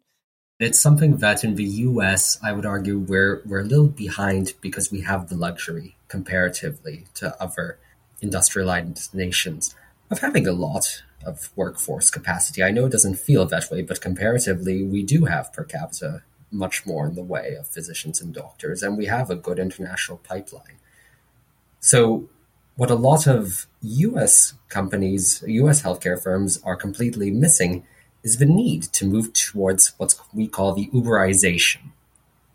It's 0.58 0.80
something 0.80 1.18
that 1.18 1.44
in 1.44 1.54
the 1.54 1.64
US, 1.64 2.38
I 2.42 2.52
would 2.52 2.66
argue 2.66 2.98
we're 2.98 3.42
we're 3.44 3.60
a 3.60 3.64
little 3.64 3.88
behind 3.88 4.54
because 4.60 4.90
we 4.90 5.02
have 5.02 5.28
the 5.28 5.36
luxury 5.36 5.96
comparatively 6.08 7.04
to 7.14 7.40
other 7.40 7.78
industrialized 8.20 9.14
nations 9.14 9.76
of 10.10 10.18
having 10.18 10.46
a 10.48 10.52
lot 10.52 11.02
of 11.24 11.50
workforce 11.56 12.10
capacity. 12.10 12.62
I 12.62 12.70
know 12.70 12.86
it 12.86 12.92
doesn't 12.92 13.18
feel 13.18 13.44
that 13.46 13.70
way, 13.70 13.82
but 13.82 14.00
comparatively, 14.00 14.82
we 14.82 15.02
do 15.02 15.24
have 15.24 15.52
per 15.52 15.64
capita 15.64 16.22
much 16.50 16.86
more 16.86 17.06
in 17.06 17.14
the 17.14 17.22
way 17.22 17.54
of 17.54 17.68
physicians 17.68 18.20
and 18.20 18.32
doctors, 18.32 18.82
and 18.82 18.96
we 18.96 19.06
have 19.06 19.30
a 19.30 19.36
good 19.36 19.58
international 19.58 20.18
pipeline. 20.18 20.78
So 21.80 22.28
what 22.76 22.90
a 22.90 22.94
lot 22.94 23.26
of 23.26 23.66
US 23.82 24.54
companies, 24.68 25.42
US 25.46 25.82
healthcare 25.82 26.22
firms 26.22 26.60
are 26.62 26.76
completely 26.76 27.30
missing 27.30 27.84
is 28.22 28.38
the 28.38 28.46
need 28.46 28.82
to 28.84 29.06
move 29.06 29.32
towards 29.32 29.94
what 29.98 30.14
we 30.32 30.48
call 30.48 30.74
the 30.74 30.88
Uberization, 30.88 31.90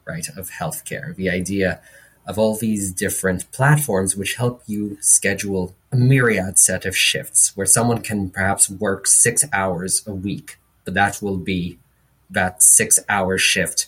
right, 0.06 0.28
of 0.38 0.50
healthcare. 0.50 1.16
The 1.16 1.30
idea 1.30 1.82
of 2.26 2.40
all 2.40 2.56
these 2.56 2.92
different 2.92 3.52
platforms 3.52 4.16
which 4.16 4.36
help 4.36 4.64
you 4.66 4.98
schedule 5.02 5.76
a 5.92 5.96
myriad 5.96 6.58
set 6.58 6.86
of 6.86 6.96
shifts 6.96 7.56
where 7.56 7.66
someone 7.66 8.02
can 8.02 8.30
perhaps 8.30 8.70
work 8.70 9.08
six 9.08 9.46
hours 9.52 10.06
a 10.08 10.14
week, 10.14 10.58
but 10.86 10.94
that 10.94 11.22
will 11.22 11.38
be 11.38 11.78
that 12.30 12.64
six 12.64 13.00
hour 13.10 13.38
shift 13.38 13.88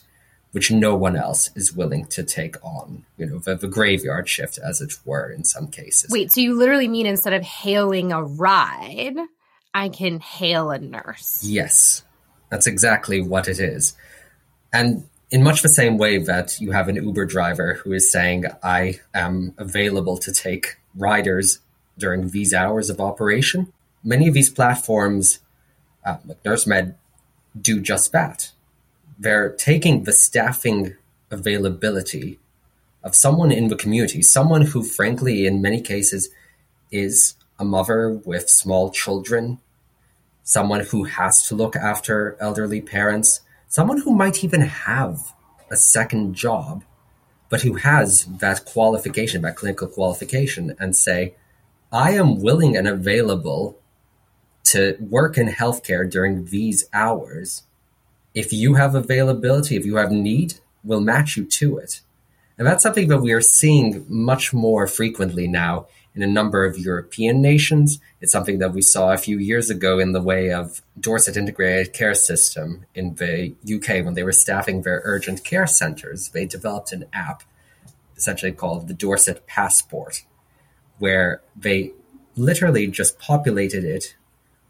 which 0.56 0.70
no 0.70 0.96
one 0.96 1.16
else 1.16 1.50
is 1.54 1.74
willing 1.74 2.06
to 2.06 2.22
take 2.22 2.56
on. 2.64 3.04
You 3.18 3.26
know, 3.26 3.38
the, 3.40 3.56
the 3.56 3.68
graveyard 3.68 4.26
shift, 4.26 4.58
as 4.58 4.80
it 4.80 4.94
were, 5.04 5.30
in 5.30 5.44
some 5.44 5.68
cases. 5.68 6.10
Wait, 6.10 6.32
so 6.32 6.40
you 6.40 6.54
literally 6.56 6.88
mean 6.88 7.04
instead 7.04 7.34
of 7.34 7.42
hailing 7.42 8.10
a 8.10 8.22
ride, 8.22 9.16
I 9.74 9.90
can 9.90 10.18
hail 10.18 10.70
a 10.70 10.78
nurse? 10.78 11.42
Yes, 11.44 12.04
that's 12.50 12.66
exactly 12.66 13.20
what 13.20 13.48
it 13.48 13.60
is. 13.60 13.94
And 14.72 15.06
in 15.30 15.42
much 15.42 15.62
the 15.62 15.68
same 15.68 15.98
way 15.98 16.18
that 16.18 16.60
you 16.60 16.70
have 16.72 16.88
an 16.88 16.96
Uber 16.96 17.26
driver 17.26 17.74
who 17.74 17.92
is 17.92 18.10
saying, 18.10 18.44
I 18.62 19.00
am 19.12 19.54
available 19.58 20.16
to 20.18 20.32
take 20.32 20.76
riders 20.94 21.58
during 21.98 22.30
these 22.30 22.54
hours 22.54 22.90
of 22.90 23.00
operation, 23.00 23.72
many 24.04 24.28
of 24.28 24.34
these 24.34 24.50
platforms, 24.50 25.40
uh, 26.04 26.18
like 26.24 26.42
NurseMed, 26.42 26.94
do 27.60 27.80
just 27.80 28.12
that. 28.12 28.52
They're 29.18 29.50
taking 29.50 30.04
the 30.04 30.12
staffing 30.12 30.94
availability 31.30 32.38
of 33.02 33.14
someone 33.14 33.50
in 33.50 33.68
the 33.68 33.76
community, 33.76 34.20
someone 34.22 34.62
who, 34.62 34.82
frankly, 34.82 35.46
in 35.46 35.62
many 35.62 35.80
cases, 35.80 36.28
is 36.90 37.34
a 37.58 37.64
mother 37.64 38.10
with 38.10 38.48
small 38.48 38.90
children, 38.90 39.58
someone 40.42 40.80
who 40.80 41.04
has 41.04 41.46
to 41.48 41.54
look 41.54 41.74
after 41.76 42.36
elderly 42.40 42.80
parents, 42.80 43.40
someone 43.68 44.00
who 44.00 44.14
might 44.14 44.42
even 44.44 44.62
have 44.62 45.32
a 45.70 45.76
second 45.76 46.34
job, 46.34 46.84
but 47.48 47.62
who 47.62 47.74
has 47.74 48.24
that 48.24 48.64
qualification, 48.64 49.42
that 49.42 49.56
clinical 49.56 49.88
qualification, 49.88 50.76
and 50.78 50.96
say, 50.96 51.34
I 51.92 52.12
am 52.12 52.40
willing 52.42 52.76
and 52.76 52.88
available 52.88 53.78
to 54.64 54.96
work 54.98 55.38
in 55.38 55.48
healthcare 55.48 56.10
during 56.10 56.46
these 56.46 56.88
hours 56.92 57.62
if 58.36 58.52
you 58.52 58.74
have 58.74 58.94
availability, 58.94 59.76
if 59.76 59.86
you 59.86 59.96
have 59.96 60.12
need, 60.12 60.56
we'll 60.84 61.00
match 61.00 61.38
you 61.38 61.44
to 61.46 61.78
it. 61.78 62.02
And 62.58 62.66
that's 62.66 62.82
something 62.82 63.08
that 63.08 63.22
we 63.22 63.32
are 63.32 63.40
seeing 63.40 64.04
much 64.08 64.52
more 64.52 64.86
frequently 64.86 65.48
now 65.48 65.86
in 66.16 66.22
a 66.22 66.26
number 66.26 66.64
of 66.64 66.78
European 66.78 67.40
nations. 67.40 68.00
It's 68.20 68.32
something 68.32 68.58
that 68.58 68.72
we 68.72 68.82
saw 68.82 69.12
a 69.12 69.18
few 69.18 69.38
years 69.38 69.70
ago 69.70 70.00
in 70.00 70.10
the 70.12 70.20
way 70.22 70.50
of 70.50 70.82
Dorset 70.98 71.36
Integrated 71.36 71.92
Care 71.92 72.14
System 72.14 72.84
in 72.94 73.14
the 73.14 73.54
UK 73.64 74.04
when 74.04 74.14
they 74.14 74.24
were 74.24 74.32
staffing 74.32 74.82
their 74.82 75.02
urgent 75.04 75.44
care 75.44 75.66
centers. 75.66 76.30
They 76.30 76.46
developed 76.46 76.92
an 76.92 77.04
app 77.12 77.44
essentially 78.16 78.52
called 78.52 78.88
the 78.88 78.94
Dorset 78.94 79.46
Passport, 79.46 80.24
where 80.98 81.42
they 81.54 81.92
literally 82.34 82.88
just 82.88 83.18
populated 83.18 83.84
it 83.84 84.16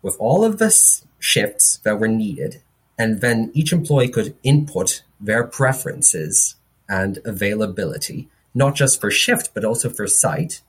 with 0.02 0.16
all 0.18 0.44
of 0.44 0.59
the 0.59 0.70
shifts 1.18 1.78
that 1.78 1.98
were 1.98 2.09
needed 2.09 2.62
and 2.98 3.20
then 3.20 3.50
each 3.54 3.72
employee 3.72 4.09
could 4.09 4.37
input 4.42 5.02
their 5.20 5.44
preferences 5.44 6.56
and 6.88 7.18
availability, 7.24 8.28
not 8.54 8.74
just 8.74 9.00
for 9.00 9.11
shift, 9.11 9.50
but 9.54 9.64
also 9.64 9.90
for 9.90 10.06
site. 10.06 10.62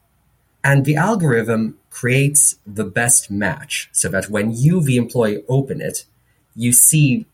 And 0.63 0.85
the 0.85 0.95
algorithm 0.95 1.77
creates 1.89 2.57
the 2.65 2.83
best 2.83 3.31
match 3.31 3.89
so 3.91 4.09
that 4.09 4.29
when 4.29 4.51
you, 4.51 4.81
the 4.81 4.97
employee, 4.97 5.43
open 5.47 5.81
it, 5.81 6.05
you 6.55 6.71
see 6.71 7.25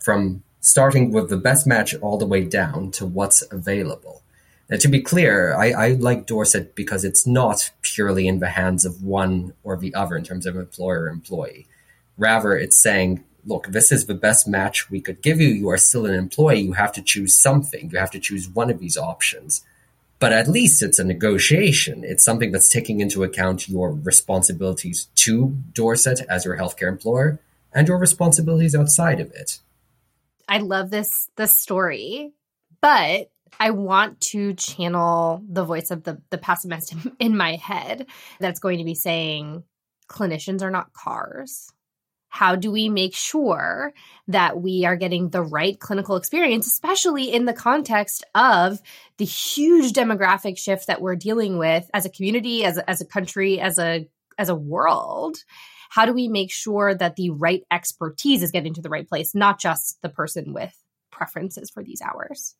from 0.00 0.42
starting 0.60 1.12
with 1.12 1.28
the 1.28 1.36
best 1.36 1.66
match 1.66 1.94
all 1.96 2.18
the 2.18 2.26
way 2.26 2.44
down 2.44 2.90
to 2.92 3.06
what's 3.06 3.42
available. 3.52 4.22
Now, 4.68 4.78
to 4.78 4.88
be 4.88 5.00
clear, 5.00 5.54
I, 5.54 5.70
I 5.70 5.88
like 5.92 6.26
Dorset 6.26 6.74
because 6.74 7.04
it's 7.04 7.26
not 7.26 7.70
purely 7.82 8.26
in 8.26 8.40
the 8.40 8.48
hands 8.48 8.84
of 8.84 9.02
one 9.02 9.52
or 9.62 9.76
the 9.76 9.94
other 9.94 10.16
in 10.16 10.24
terms 10.24 10.44
of 10.44 10.56
employer 10.56 11.08
employee. 11.08 11.66
Rather, 12.18 12.56
it's 12.56 12.76
saying, 12.76 13.22
look, 13.44 13.68
this 13.68 13.92
is 13.92 14.06
the 14.06 14.14
best 14.14 14.48
match 14.48 14.90
we 14.90 15.00
could 15.00 15.22
give 15.22 15.40
you. 15.40 15.48
You 15.48 15.68
are 15.70 15.76
still 15.76 16.04
an 16.04 16.14
employee. 16.14 16.60
You 16.60 16.72
have 16.72 16.92
to 16.92 17.02
choose 17.02 17.34
something. 17.34 17.90
You 17.90 17.98
have 17.98 18.10
to 18.10 18.18
choose 18.18 18.48
one 18.48 18.70
of 18.70 18.80
these 18.80 18.96
options. 18.96 19.64
But 20.18 20.32
at 20.32 20.48
least 20.48 20.82
it's 20.82 20.98
a 20.98 21.04
negotiation. 21.04 22.02
It's 22.02 22.24
something 22.24 22.50
that's 22.50 22.70
taking 22.70 23.00
into 23.00 23.22
account 23.22 23.68
your 23.68 23.92
responsibilities 23.92 25.08
to 25.16 25.56
Dorset 25.72 26.22
as 26.28 26.44
your 26.44 26.56
healthcare 26.56 26.88
employer 26.88 27.38
and 27.72 27.86
your 27.86 27.98
responsibilities 27.98 28.74
outside 28.74 29.20
of 29.20 29.30
it. 29.32 29.60
I 30.48 30.58
love 30.58 30.90
this 30.90 31.28
this 31.36 31.56
story, 31.56 32.32
but 32.80 33.30
I 33.58 33.70
want 33.70 34.20
to 34.32 34.54
channel 34.54 35.42
the 35.48 35.64
voice 35.64 35.90
of 35.90 36.04
the 36.04 36.22
the 36.30 36.38
pessimist 36.38 36.94
in 37.18 37.36
my 37.36 37.56
head 37.56 38.06
that's 38.40 38.60
going 38.60 38.78
to 38.78 38.84
be 38.84 38.94
saying 38.94 39.64
clinicians 40.08 40.62
are 40.62 40.70
not 40.70 40.92
cars. 40.92 41.72
How 42.36 42.54
do 42.54 42.70
we 42.70 42.90
make 42.90 43.14
sure 43.14 43.94
that 44.28 44.60
we 44.60 44.84
are 44.84 44.96
getting 44.96 45.30
the 45.30 45.40
right 45.40 45.80
clinical 45.80 46.16
experience, 46.16 46.66
especially 46.66 47.32
in 47.32 47.46
the 47.46 47.54
context 47.54 48.24
of 48.34 48.78
the 49.16 49.24
huge 49.24 49.94
demographic 49.94 50.58
shift 50.58 50.88
that 50.88 51.00
we're 51.00 51.16
dealing 51.16 51.56
with 51.56 51.90
as 51.94 52.04
a 52.04 52.10
community, 52.10 52.62
as 52.62 52.76
a, 52.76 52.90
as 52.90 53.00
a 53.00 53.06
country, 53.06 53.58
as 53.58 53.78
a 53.78 54.06
as 54.36 54.50
a 54.50 54.54
world? 54.54 55.38
How 55.88 56.04
do 56.04 56.12
we 56.12 56.28
make 56.28 56.52
sure 56.52 56.94
that 56.94 57.16
the 57.16 57.30
right 57.30 57.62
expertise 57.70 58.42
is 58.42 58.50
getting 58.50 58.74
to 58.74 58.82
the 58.82 58.90
right 58.90 59.08
place, 59.08 59.34
not 59.34 59.58
just 59.58 59.96
the 60.02 60.10
person 60.10 60.52
with 60.52 60.76
preferences 61.10 61.70
for 61.70 61.82
these 61.82 62.02
hours? 62.02 62.54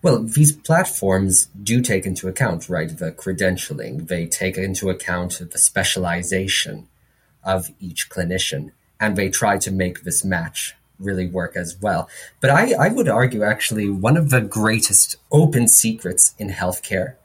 Well, 0.00 0.22
these 0.22 0.52
platforms 0.52 1.50
do 1.62 1.82
take 1.82 2.06
into 2.06 2.28
account, 2.28 2.70
right, 2.70 2.88
the 2.88 3.12
credentialing. 3.12 4.08
They 4.08 4.24
take 4.24 4.56
into 4.56 4.88
account 4.88 5.38
the 5.38 5.58
specialization 5.58 6.88
of 7.44 7.70
each 7.78 8.08
clinician, 8.08 8.70
and 9.02 9.16
they 9.16 9.28
try 9.28 9.58
to 9.58 9.72
make 9.72 10.04
this 10.04 10.24
match 10.24 10.76
really 11.00 11.26
work 11.26 11.56
as 11.56 11.76
well. 11.82 12.08
But 12.40 12.50
I, 12.50 12.72
I 12.74 12.88
would 12.88 13.08
argue, 13.08 13.42
actually, 13.42 13.90
one 13.90 14.16
of 14.16 14.30
the 14.30 14.40
greatest 14.40 15.16
open 15.32 15.66
secrets 15.66 16.36
in 16.38 16.50
healthcare 16.50 17.16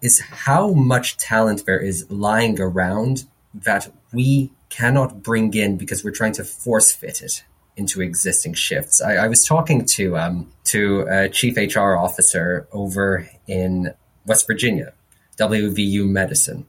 is 0.00 0.20
how 0.20 0.70
much 0.72 1.18
talent 1.18 1.66
there 1.66 1.78
is 1.78 2.10
lying 2.10 2.58
around 2.58 3.26
that 3.52 3.92
we 4.10 4.52
cannot 4.70 5.22
bring 5.22 5.52
in 5.52 5.76
because 5.76 6.02
we're 6.02 6.12
trying 6.12 6.32
to 6.32 6.44
force 6.44 6.90
fit 6.90 7.20
it 7.20 7.44
into 7.76 8.00
existing 8.00 8.54
shifts. 8.54 9.02
I, 9.02 9.16
I 9.16 9.28
was 9.28 9.46
talking 9.46 9.84
to 9.84 10.16
um, 10.16 10.50
to 10.64 11.06
a 11.10 11.28
chief 11.28 11.58
HR 11.58 11.94
officer 11.94 12.66
over 12.72 13.28
in 13.46 13.92
West 14.24 14.46
Virginia, 14.46 14.94
WVU 15.38 16.08
Medicine, 16.08 16.64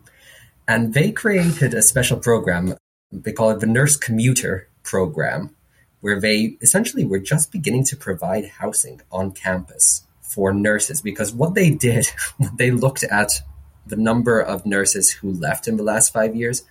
and 0.67 0.93
they 0.93 1.13
created 1.13 1.73
a 1.73 1.81
special 1.81 2.17
program. 2.17 2.75
They 3.21 3.31
call 3.31 3.51
it 3.51 3.59
the 3.59 3.67
Nurse 3.67 3.95
Commuter 3.95 4.67
Program, 4.83 5.55
where 6.01 6.19
they 6.19 6.57
essentially 6.61 7.05
were 7.05 7.19
just 7.19 7.51
beginning 7.51 7.85
to 7.85 7.95
provide 7.95 8.45
housing 8.45 9.01
on 9.11 9.31
campus 9.31 10.05
for 10.21 10.53
nurses. 10.53 11.01
Because 11.01 11.31
what 11.31 11.53
they 11.53 11.69
did, 11.69 12.07
when 12.37 12.55
they 12.57 12.71
looked 12.71 13.03
at 13.03 13.41
the 13.85 13.95
number 13.95 14.39
of 14.39 14.65
nurses 14.65 15.11
who 15.11 15.31
left 15.31 15.67
in 15.67 15.77
the 15.77 15.83
last 15.83 16.11
five 16.11 16.35
years, 16.35 16.63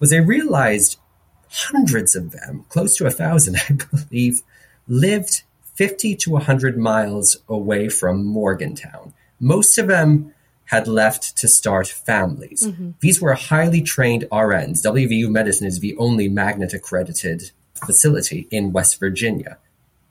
was 0.00 0.10
they 0.10 0.20
realized 0.20 0.98
hundreds 1.48 2.16
of 2.16 2.32
them, 2.32 2.64
close 2.68 2.96
to 2.96 3.06
a 3.06 3.10
thousand, 3.10 3.56
I 3.68 3.74
believe, 3.74 4.42
lived 4.88 5.42
50 5.74 6.16
to 6.16 6.30
100 6.30 6.78
miles 6.78 7.38
away 7.48 7.88
from 7.88 8.24
Morgantown. 8.24 9.12
Most 9.40 9.78
of 9.78 9.88
them 9.88 10.33
had 10.66 10.88
left 10.88 11.36
to 11.38 11.48
start 11.48 11.86
families. 11.88 12.66
Mm-hmm. 12.66 12.90
These 13.00 13.20
were 13.20 13.34
highly 13.34 13.82
trained 13.82 14.24
RNs. 14.32 14.84
WVU 14.84 15.28
Medicine 15.28 15.66
is 15.66 15.80
the 15.80 15.96
only 15.96 16.28
magnet 16.28 16.72
accredited 16.72 17.50
facility 17.74 18.48
in 18.50 18.72
West 18.72 18.98
Virginia. 18.98 19.58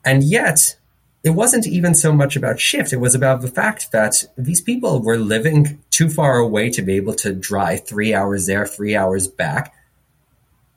And 0.04 0.22
yet, 0.22 0.76
it 1.24 1.30
wasn't 1.30 1.66
even 1.66 1.94
so 1.94 2.12
much 2.12 2.36
about 2.36 2.60
shift. 2.60 2.92
It 2.92 3.00
was 3.00 3.14
about 3.14 3.40
the 3.40 3.48
fact 3.48 3.92
that 3.92 4.24
these 4.36 4.60
people 4.60 5.00
were 5.00 5.16
living 5.16 5.82
too 5.90 6.10
far 6.10 6.36
away 6.36 6.70
to 6.70 6.82
be 6.82 6.94
able 6.96 7.14
to 7.14 7.32
drive 7.32 7.86
three 7.86 8.12
hours 8.12 8.46
there, 8.46 8.66
three 8.66 8.94
hours 8.94 9.26
back. 9.26 9.74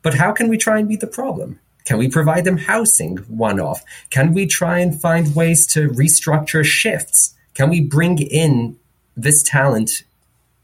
But 0.02 0.14
how 0.14 0.32
can 0.32 0.48
we 0.48 0.58
try 0.58 0.80
and 0.80 0.88
beat 0.88 1.02
the 1.02 1.08
problem? 1.08 1.60
Can 1.84 1.98
we 1.98 2.10
provide 2.10 2.46
them 2.46 2.58
housing 2.58 3.18
one 3.28 3.60
off? 3.60 3.84
Can 4.10 4.34
we 4.34 4.46
try 4.46 4.80
and 4.80 5.00
find 5.00 5.36
ways 5.36 5.68
to 5.68 5.90
restructure 5.90 6.64
shifts? 6.64 7.36
Can 7.54 7.70
we 7.70 7.82
bring 7.82 8.20
in 8.20 8.78
this 9.18 9.44
talent 9.44 10.04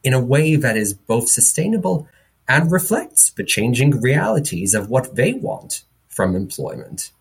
in 0.03 0.13
a 0.13 0.19
way 0.19 0.55
that 0.55 0.77
is 0.77 0.93
both 0.93 1.27
sustainable 1.27 2.07
and 2.47 2.71
reflects 2.71 3.31
the 3.31 3.43
changing 3.43 3.99
realities 4.01 4.73
of 4.73 4.89
what 4.89 5.15
they 5.15 5.33
want 5.33 5.83
from 6.07 6.35
employment? 6.35 7.11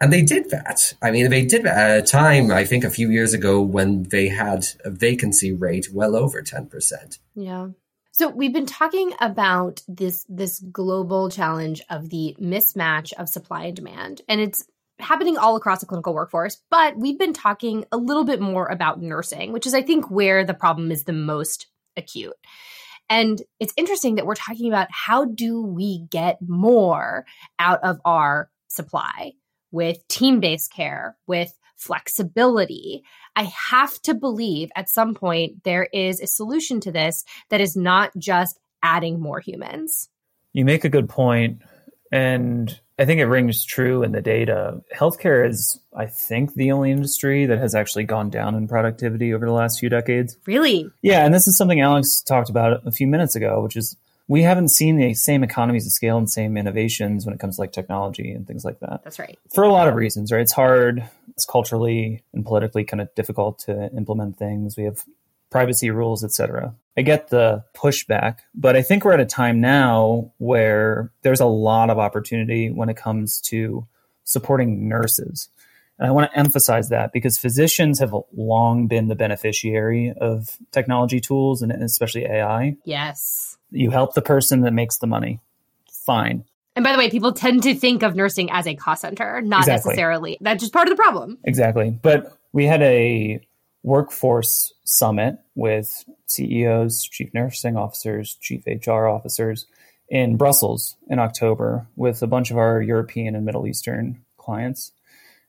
And 0.00 0.12
they 0.12 0.22
did 0.22 0.50
that. 0.50 0.94
I 1.00 1.12
mean, 1.12 1.30
they 1.30 1.44
did 1.44 1.62
that 1.62 1.78
at 1.78 1.98
a 1.98 2.02
time, 2.02 2.50
I 2.50 2.64
think, 2.64 2.82
a 2.82 2.90
few 2.90 3.08
years 3.08 3.32
ago 3.32 3.62
when 3.62 4.02
they 4.04 4.28
had 4.28 4.66
a 4.84 4.90
vacancy 4.90 5.52
rate 5.52 5.88
well 5.92 6.16
over 6.16 6.42
10%. 6.42 7.18
Yeah. 7.36 7.68
So 8.10 8.28
we've 8.28 8.52
been 8.52 8.66
talking 8.66 9.12
about 9.20 9.82
this 9.88 10.26
this 10.28 10.60
global 10.60 11.30
challenge 11.30 11.80
of 11.88 12.10
the 12.10 12.36
mismatch 12.38 13.12
of 13.14 13.28
supply 13.28 13.64
and 13.64 13.76
demand 13.76 14.20
and 14.28 14.38
it's 14.40 14.66
happening 15.02 15.36
all 15.36 15.56
across 15.56 15.80
the 15.80 15.86
clinical 15.86 16.14
workforce, 16.14 16.60
but 16.70 16.96
we've 16.96 17.18
been 17.18 17.32
talking 17.32 17.84
a 17.92 17.96
little 17.96 18.24
bit 18.24 18.40
more 18.40 18.66
about 18.66 19.00
nursing, 19.00 19.52
which 19.52 19.66
is 19.66 19.74
I 19.74 19.82
think 19.82 20.10
where 20.10 20.44
the 20.44 20.54
problem 20.54 20.90
is 20.90 21.04
the 21.04 21.12
most 21.12 21.66
acute. 21.96 22.34
And 23.10 23.42
it's 23.60 23.74
interesting 23.76 24.14
that 24.14 24.26
we're 24.26 24.34
talking 24.34 24.68
about 24.68 24.88
how 24.90 25.26
do 25.26 25.60
we 25.62 26.06
get 26.10 26.38
more 26.40 27.26
out 27.58 27.82
of 27.82 28.00
our 28.04 28.50
supply 28.68 29.32
with 29.70 30.06
team-based 30.08 30.72
care, 30.72 31.16
with 31.26 31.52
flexibility. 31.76 33.02
I 33.34 33.52
have 33.70 34.00
to 34.02 34.14
believe 34.14 34.70
at 34.76 34.88
some 34.88 35.14
point 35.14 35.64
there 35.64 35.88
is 35.92 36.20
a 36.20 36.26
solution 36.26 36.80
to 36.80 36.92
this 36.92 37.24
that 37.50 37.60
is 37.60 37.76
not 37.76 38.12
just 38.16 38.58
adding 38.82 39.20
more 39.20 39.40
humans. 39.40 40.08
You 40.52 40.64
make 40.64 40.84
a 40.84 40.88
good 40.88 41.08
point, 41.08 41.62
and 42.10 42.78
I 42.98 43.04
think 43.04 43.20
it 43.20 43.26
rings 43.26 43.64
true 43.64 44.02
in 44.02 44.12
the 44.12 44.20
data. 44.20 44.82
Healthcare 44.94 45.48
is, 45.48 45.80
I 45.96 46.06
think, 46.06 46.54
the 46.54 46.72
only 46.72 46.90
industry 46.90 47.46
that 47.46 47.58
has 47.58 47.74
actually 47.74 48.04
gone 48.04 48.30
down 48.30 48.54
in 48.54 48.68
productivity 48.68 49.32
over 49.32 49.46
the 49.46 49.52
last 49.52 49.80
few 49.80 49.88
decades. 49.88 50.36
Really? 50.46 50.90
Yeah, 51.00 51.24
and 51.24 51.32
this 51.34 51.48
is 51.48 51.56
something 51.56 51.80
Alex 51.80 52.20
talked 52.20 52.50
about 52.50 52.86
a 52.86 52.92
few 52.92 53.06
minutes 53.06 53.34
ago, 53.34 53.62
which 53.62 53.76
is 53.76 53.96
we 54.28 54.42
haven't 54.42 54.68
seen 54.68 54.96
the 54.96 55.14
same 55.14 55.42
economies 55.42 55.86
of 55.86 55.92
scale 55.92 56.16
and 56.16 56.30
same 56.30 56.56
innovations 56.56 57.24
when 57.24 57.34
it 57.34 57.40
comes 57.40 57.56
to 57.56 57.62
like 57.62 57.72
technology 57.72 58.30
and 58.30 58.46
things 58.46 58.64
like 58.64 58.78
that. 58.80 59.00
That's 59.04 59.18
right. 59.18 59.38
For 59.52 59.64
a 59.64 59.70
lot 59.70 59.88
of 59.88 59.94
reasons, 59.94 60.30
right? 60.30 60.42
It's 60.42 60.52
hard, 60.52 61.08
it's 61.30 61.44
culturally 61.44 62.22
and 62.32 62.44
politically 62.44 62.84
kind 62.84 63.00
of 63.00 63.14
difficult 63.14 63.58
to 63.60 63.90
implement 63.96 64.36
things. 64.36 64.76
We 64.76 64.84
have 64.84 65.04
privacy 65.52 65.90
rules, 65.90 66.24
etc. 66.24 66.74
I 66.96 67.02
get 67.02 67.28
the 67.28 67.64
pushback, 67.74 68.38
but 68.54 68.74
I 68.74 68.82
think 68.82 69.04
we're 69.04 69.12
at 69.12 69.20
a 69.20 69.26
time 69.26 69.60
now 69.60 70.32
where 70.38 71.12
there's 71.22 71.40
a 71.40 71.46
lot 71.46 71.90
of 71.90 71.98
opportunity 71.98 72.70
when 72.70 72.88
it 72.88 72.96
comes 72.96 73.40
to 73.42 73.86
supporting 74.24 74.88
nurses. 74.88 75.48
And 75.98 76.08
I 76.08 76.10
want 76.10 76.32
to 76.32 76.38
emphasize 76.38 76.88
that 76.88 77.12
because 77.12 77.38
physicians 77.38 78.00
have 78.00 78.14
long 78.34 78.88
been 78.88 79.06
the 79.06 79.14
beneficiary 79.14 80.12
of 80.20 80.56
technology 80.72 81.20
tools 81.20 81.62
and 81.62 81.70
especially 81.70 82.24
AI. 82.24 82.76
Yes 82.84 83.52
you 83.72 83.90
help 83.90 84.14
the 84.14 84.22
person 84.22 84.60
that 84.62 84.72
makes 84.72 84.98
the 84.98 85.06
money. 85.06 85.40
Fine. 85.90 86.44
And 86.76 86.84
by 86.84 86.92
the 86.92 86.98
way, 86.98 87.10
people 87.10 87.32
tend 87.32 87.64
to 87.64 87.74
think 87.74 88.02
of 88.02 88.14
nursing 88.14 88.50
as 88.50 88.66
a 88.66 88.74
cost 88.74 89.02
center, 89.02 89.40
not 89.40 89.60
exactly. 89.60 89.90
necessarily. 89.90 90.38
That's 90.40 90.60
just 90.60 90.72
part 90.72 90.88
of 90.88 90.96
the 90.96 91.02
problem. 91.02 91.38
Exactly. 91.44 91.90
But 91.90 92.36
we 92.52 92.66
had 92.66 92.82
a 92.82 93.40
workforce 93.82 94.72
summit 94.84 95.38
with 95.54 96.04
CEOs, 96.26 97.04
chief 97.04 97.32
nursing 97.34 97.76
officers, 97.76 98.36
chief 98.40 98.64
HR 98.66 99.06
officers 99.06 99.66
in 100.08 100.36
Brussels 100.36 100.96
in 101.08 101.18
October 101.18 101.86
with 101.96 102.22
a 102.22 102.26
bunch 102.26 102.50
of 102.50 102.58
our 102.58 102.80
European 102.80 103.34
and 103.34 103.44
Middle 103.44 103.66
Eastern 103.66 104.22
clients. 104.36 104.92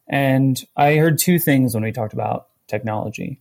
And 0.07 0.61
I 0.75 0.95
heard 0.95 1.17
two 1.17 1.39
things 1.39 1.73
when 1.73 1.83
we 1.83 1.91
talked 1.91 2.13
about 2.13 2.47
technology. 2.67 3.39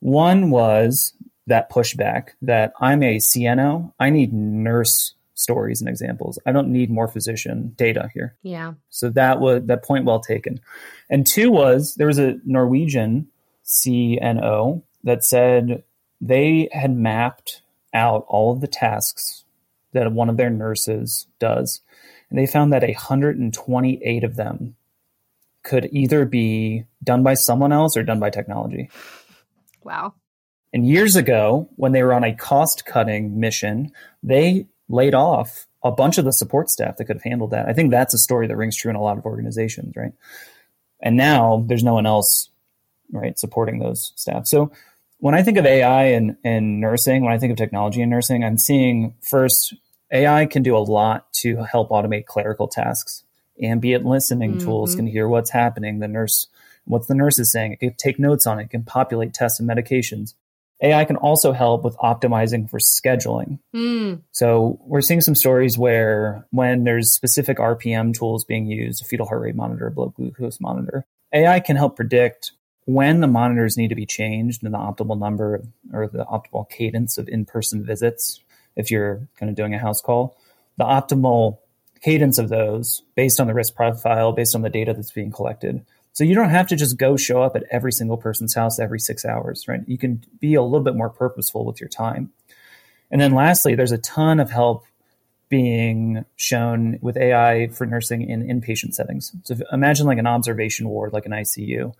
One 0.00 0.50
was 0.50 1.12
that 1.46 1.70
pushback 1.70 2.30
that 2.42 2.72
I'm 2.80 3.02
a 3.02 3.16
CNO, 3.16 3.92
I 3.98 4.10
need 4.10 4.32
nurse 4.32 5.14
stories 5.34 5.80
and 5.80 5.88
examples. 5.88 6.38
I 6.44 6.52
don't 6.52 6.68
need 6.68 6.90
more 6.90 7.08
physician 7.08 7.72
data 7.76 8.10
here. 8.12 8.36
Yeah. 8.42 8.74
So 8.90 9.08
that 9.10 9.40
was 9.40 9.64
that 9.66 9.84
point 9.84 10.04
well 10.04 10.20
taken. 10.20 10.60
And 11.08 11.26
two 11.26 11.50
was 11.50 11.94
there 11.94 12.08
was 12.08 12.18
a 12.18 12.38
Norwegian 12.44 13.28
CNO 13.68 14.82
that 15.04 15.24
said 15.24 15.84
they 16.20 16.68
had 16.72 16.96
mapped 16.96 17.62
out 17.94 18.24
all 18.28 18.52
of 18.52 18.60
the 18.60 18.66
tasks 18.66 19.44
that 19.92 20.10
one 20.12 20.28
of 20.28 20.36
their 20.36 20.50
nurses 20.50 21.26
does. 21.38 21.80
And 22.30 22.38
they 22.38 22.46
found 22.46 22.72
that 22.72 22.82
128 22.82 24.24
of 24.24 24.36
them 24.36 24.74
could 25.62 25.88
either 25.92 26.24
be 26.24 26.84
done 27.02 27.22
by 27.22 27.34
someone 27.34 27.72
else 27.72 27.96
or 27.96 28.02
done 28.02 28.20
by 28.20 28.30
technology. 28.30 28.90
Wow. 29.82 30.14
And 30.72 30.86
years 30.86 31.16
ago, 31.16 31.68
when 31.76 31.92
they 31.92 32.02
were 32.02 32.12
on 32.12 32.24
a 32.24 32.34
cost 32.34 32.84
cutting 32.84 33.40
mission, 33.40 33.92
they 34.22 34.66
laid 34.88 35.14
off 35.14 35.66
a 35.82 35.92
bunch 35.92 36.18
of 36.18 36.24
the 36.24 36.32
support 36.32 36.68
staff 36.70 36.96
that 36.96 37.04
could 37.04 37.16
have 37.16 37.22
handled 37.22 37.52
that. 37.52 37.68
I 37.68 37.72
think 37.72 37.90
that's 37.90 38.14
a 38.14 38.18
story 38.18 38.46
that 38.46 38.56
rings 38.56 38.76
true 38.76 38.90
in 38.90 38.96
a 38.96 39.02
lot 39.02 39.16
of 39.16 39.24
organizations, 39.24 39.94
right? 39.96 40.12
And 41.00 41.16
now 41.16 41.64
there's 41.66 41.84
no 41.84 41.94
one 41.94 42.06
else, 42.06 42.50
right, 43.12 43.38
supporting 43.38 43.78
those 43.78 44.12
staff. 44.16 44.46
So 44.46 44.72
when 45.18 45.34
I 45.34 45.42
think 45.42 45.58
of 45.58 45.66
AI 45.66 46.04
and, 46.04 46.36
and 46.44 46.80
nursing, 46.80 47.24
when 47.24 47.32
I 47.32 47.38
think 47.38 47.50
of 47.50 47.56
technology 47.56 48.00
in 48.00 48.10
nursing, 48.10 48.44
I'm 48.44 48.58
seeing 48.58 49.14
first 49.20 49.74
AI 50.12 50.46
can 50.46 50.62
do 50.62 50.76
a 50.76 50.78
lot 50.78 51.32
to 51.34 51.64
help 51.64 51.90
automate 51.90 52.26
clerical 52.26 52.68
tasks. 52.68 53.24
Ambient 53.60 54.04
listening 54.04 54.52
mm-hmm. 54.52 54.66
tools 54.66 54.94
can 54.94 55.06
hear 55.06 55.28
what's 55.28 55.50
happening. 55.50 55.98
The 55.98 56.08
nurse, 56.08 56.46
what 56.84 57.08
the 57.08 57.14
nurse 57.14 57.38
is 57.38 57.50
saying, 57.50 57.72
it 57.72 57.80
can 57.80 57.94
take 57.94 58.18
notes 58.18 58.46
on 58.46 58.60
it, 58.60 58.64
it 58.64 58.70
can 58.70 58.84
populate 58.84 59.34
tests 59.34 59.58
and 59.60 59.68
medications. 59.68 60.34
AI 60.80 61.04
can 61.04 61.16
also 61.16 61.50
help 61.52 61.82
with 61.82 61.96
optimizing 61.96 62.70
for 62.70 62.78
scheduling. 62.78 63.58
Mm. 63.74 64.22
So 64.30 64.78
we're 64.82 65.00
seeing 65.00 65.20
some 65.20 65.34
stories 65.34 65.76
where 65.76 66.46
when 66.50 66.84
there's 66.84 67.10
specific 67.10 67.58
RPM 67.58 68.16
tools 68.16 68.44
being 68.44 68.66
used, 68.66 69.02
a 69.02 69.04
fetal 69.04 69.26
heart 69.26 69.42
rate 69.42 69.56
monitor, 69.56 69.88
a 69.88 69.90
blood 69.90 70.14
glucose 70.14 70.60
monitor, 70.60 71.04
AI 71.34 71.58
can 71.58 71.74
help 71.74 71.96
predict 71.96 72.52
when 72.88 73.20
the 73.20 73.26
monitors 73.26 73.76
need 73.76 73.88
to 73.88 73.94
be 73.94 74.06
changed 74.06 74.62
and 74.62 74.72
the 74.72 74.78
optimal 74.78 75.18
number 75.18 75.62
or 75.92 76.08
the 76.08 76.24
optimal 76.24 76.68
cadence 76.68 77.18
of 77.18 77.28
in-person 77.28 77.84
visits 77.84 78.40
if 78.76 78.90
you're 78.90 79.28
kind 79.38 79.50
of 79.50 79.56
doing 79.56 79.74
a 79.74 79.78
house 79.78 80.00
call, 80.00 80.36
the 80.76 80.84
optimal 80.84 81.58
cadence 82.00 82.38
of 82.38 82.48
those 82.48 83.02
based 83.16 83.40
on 83.40 83.46
the 83.46 83.54
risk 83.54 83.74
profile, 83.74 84.32
based 84.32 84.54
on 84.54 84.62
the 84.62 84.70
data 84.70 84.94
that's 84.94 85.10
being 85.10 85.32
collected 85.32 85.84
so 86.18 86.24
you 86.24 86.34
don't 86.34 86.50
have 86.50 86.66
to 86.66 86.74
just 86.74 86.98
go 86.98 87.16
show 87.16 87.42
up 87.44 87.54
at 87.54 87.62
every 87.70 87.92
single 87.92 88.16
person's 88.16 88.52
house 88.52 88.80
every 88.80 88.98
six 88.98 89.24
hours, 89.24 89.68
right? 89.68 89.82
You 89.86 89.96
can 89.96 90.24
be 90.40 90.54
a 90.54 90.62
little 90.64 90.82
bit 90.82 90.96
more 90.96 91.10
purposeful 91.10 91.64
with 91.64 91.80
your 91.80 91.88
time. 91.88 92.32
And 93.08 93.20
then 93.20 93.34
lastly, 93.34 93.76
there's 93.76 93.92
a 93.92 93.98
ton 93.98 94.40
of 94.40 94.50
help 94.50 94.84
being 95.48 96.24
shown 96.34 96.98
with 97.00 97.16
AI 97.16 97.68
for 97.68 97.86
nursing 97.86 98.28
in 98.28 98.42
inpatient 98.42 98.94
settings. 98.94 99.32
So 99.44 99.58
imagine 99.70 100.06
like 100.06 100.18
an 100.18 100.26
observation 100.26 100.88
ward, 100.88 101.12
like 101.12 101.24
an 101.24 101.30
ICU. 101.30 101.94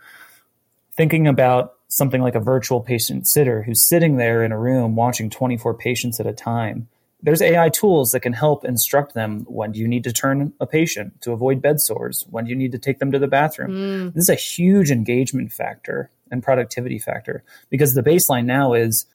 Thinking 0.99 1.27
about 1.27 1.77
something 1.89 2.21
like 2.21 2.35
a 2.35 2.41
virtual 2.41 2.83
patient 2.83 3.27
sitter 3.27 3.63
who's 3.63 3.81
sitting 3.81 4.19
there 4.19 4.45
in 4.45 4.53
a 4.53 4.59
room 4.59 4.97
watching 4.97 5.31
24 5.31 5.73
patients 5.73 6.21
at 6.21 6.27
a 6.27 6.35
time 6.35 6.89
there's 7.23 7.43
AI 7.43 7.69
tools 7.69 8.13
that 8.13 8.21
can 8.21 8.33
help 8.33 8.65
instruct 8.65 9.15
them 9.15 9.41
when 9.49 9.73
do 9.73 9.81
you 9.81 9.89
need 9.89 10.05
to 10.05 10.13
turn 10.13 10.53
a 10.61 10.67
patient 10.67 11.21
to 11.23 11.33
avoid 11.33 11.61
bed 11.61 11.81
sores? 11.81 12.25
When 12.31 12.45
do 12.45 12.51
you 12.51 12.57
need 12.57 12.73
to 12.73 12.79
take 12.79 13.01
them 13.01 13.11
to 13.13 13.19
the 13.19 13.27
bathroom? 13.27 13.73
Mm. 13.73 14.15
This 14.15 14.25
is 14.25 14.29
a 14.29 14.35
huge 14.37 14.91
engagement 14.91 15.53
factor 15.53 16.11
and 16.31 16.43
productivity 16.43 16.99
factor 16.99 17.43
because 17.71 17.95
the 17.95 18.03
baseline 18.03 18.45
now 18.45 18.75
is 18.75 19.07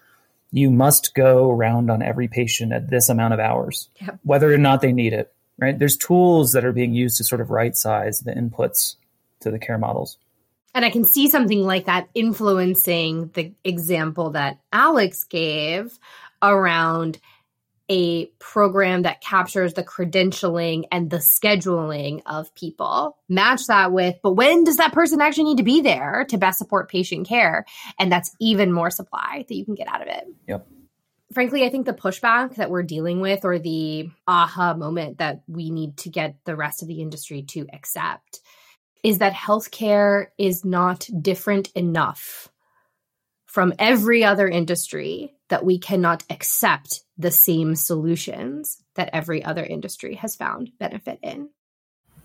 you 0.51 0.69
must 0.69 1.15
go 1.15 1.49
around 1.49 1.89
on 1.89 2.01
every 2.01 2.27
patient 2.27 2.73
at 2.73 2.89
this 2.89 3.09
amount 3.09 3.33
of 3.33 3.39
hours, 3.39 3.89
yep. 4.01 4.19
whether 4.23 4.53
or 4.53 4.57
not 4.57 4.81
they 4.81 4.91
need 4.91 5.13
it, 5.13 5.33
right? 5.57 5.79
There's 5.79 5.97
tools 5.97 6.51
that 6.51 6.65
are 6.65 6.73
being 6.73 6.93
used 6.93 7.17
to 7.17 7.23
sort 7.23 7.41
of 7.41 7.49
right 7.49 7.75
size 7.75 8.19
the 8.19 8.33
inputs 8.33 8.95
to 9.39 9.49
the 9.49 9.59
care 9.59 9.77
models. 9.77 10.17
And 10.75 10.83
I 10.83 10.89
can 10.89 11.05
see 11.05 11.29
something 11.29 11.63
like 11.63 11.85
that 11.85 12.09
influencing 12.15 13.29
the 13.33 13.53
example 13.63 14.31
that 14.31 14.59
Alex 14.71 15.23
gave 15.25 15.97
around 16.41 17.19
a 17.89 18.25
program 18.39 19.03
that 19.03 19.21
captures 19.21 19.73
the 19.73 19.83
credentialing 19.83 20.85
and 20.91 21.09
the 21.09 21.17
scheduling 21.17 22.21
of 22.25 22.53
people. 22.55 23.17
Match 23.27 23.67
that 23.67 23.91
with, 23.91 24.15
but 24.23 24.33
when 24.33 24.63
does 24.63 24.77
that 24.77 24.93
person 24.93 25.21
actually 25.21 25.43
need 25.43 25.57
to 25.57 25.63
be 25.63 25.81
there 25.81 26.25
to 26.29 26.37
best 26.37 26.57
support 26.57 26.89
patient 26.89 27.27
care? 27.27 27.65
And 27.99 28.11
that's 28.11 28.33
even 28.39 28.71
more 28.71 28.89
supply 28.89 29.45
that 29.47 29.55
you 29.55 29.65
can 29.65 29.75
get 29.75 29.87
out 29.87 30.01
of 30.01 30.07
it. 30.07 30.23
Yep. 30.47 30.67
Frankly, 31.33 31.65
I 31.65 31.69
think 31.69 31.85
the 31.85 31.93
pushback 31.93 32.55
that 32.55 32.69
we're 32.69 32.83
dealing 32.83 33.19
with 33.19 33.43
or 33.43 33.59
the 33.59 34.09
aha 34.27 34.75
moment 34.75 35.17
that 35.17 35.43
we 35.47 35.69
need 35.69 35.97
to 35.97 36.09
get 36.09 36.37
the 36.45 36.55
rest 36.55 36.81
of 36.81 36.87
the 36.87 37.01
industry 37.01 37.43
to 37.49 37.67
accept 37.73 38.39
is 39.03 39.19
that 39.19 39.33
healthcare 39.33 40.27
is 40.37 40.63
not 40.63 41.07
different 41.21 41.69
enough 41.75 42.49
from 43.45 43.73
every 43.77 44.23
other 44.23 44.47
industry 44.47 45.35
that 45.49 45.63
we 45.63 45.77
cannot 45.77 46.23
accept 46.29 47.03
the 47.17 47.29
same 47.29 47.75
solutions 47.75 48.81
that 48.95 49.09
every 49.13 49.43
other 49.43 49.63
industry 49.63 50.15
has 50.15 50.35
found 50.35 50.71
benefit 50.79 51.19
in. 51.21 51.49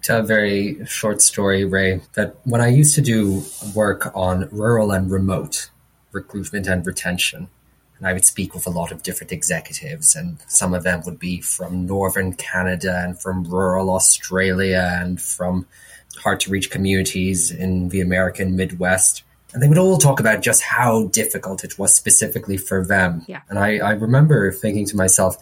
To 0.05 0.21
a 0.21 0.23
very 0.23 0.87
short 0.87 1.21
story, 1.21 1.65
Rae, 1.65 2.01
that 2.15 2.37
when 2.45 2.61
I 2.61 2.69
used 2.69 2.95
to 2.95 3.03
do 3.03 3.43
work 3.75 4.11
on 4.15 4.49
rural 4.51 4.93
and 4.93 5.11
remote 5.11 5.71
recruitment 6.13 6.67
and 6.69 6.87
retention, 6.87 7.49
and 7.99 8.07
I 8.07 8.13
would 8.13 8.25
speak 8.25 8.55
with 8.55 8.67
a 8.67 8.71
lot 8.71 8.93
of 8.93 9.03
different 9.03 9.33
executives, 9.33 10.15
and 10.15 10.39
some 10.47 10.73
of 10.73 10.85
them 10.85 11.03
would 11.05 11.19
be 11.19 11.41
from 11.41 11.85
northern 11.85 12.33
Canada 12.33 13.03
and 13.05 13.21
from 13.21 13.45
rural 13.45 13.91
Australia 13.91 14.97
and 15.03 15.21
from 15.21 15.67
hard 16.19 16.41
to 16.41 16.51
reach 16.51 16.71
communities 16.71 17.51
in 17.51 17.89
the 17.89 18.01
American 18.01 18.57
Midwest. 18.57 19.23
And 19.53 19.63
they 19.63 19.69
would 19.69 19.79
all 19.79 19.97
talk 19.97 20.21
about 20.21 20.43
just 20.43 20.63
how 20.63 21.07
difficult 21.07 21.65
it 21.65 21.79
was 21.79 21.95
specifically 21.95 22.57
for 22.57 22.85
them. 22.85 23.25
Yeah. 23.27 23.41
And 23.49 23.59
I, 23.59 23.79
I 23.79 23.93
remember 23.93 24.53
thinking 24.53 24.85
to 24.87 24.97
myself, 24.97 25.37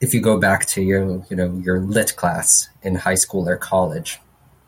if 0.00 0.12
you 0.12 0.20
go 0.20 0.38
back 0.38 0.66
to 0.66 0.82
your, 0.82 1.24
you 1.30 1.36
know, 1.36 1.60
your 1.64 1.80
lit 1.80 2.16
class 2.16 2.68
in 2.82 2.96
high 2.96 3.14
school 3.14 3.48
or 3.48 3.56
college, 3.56 4.18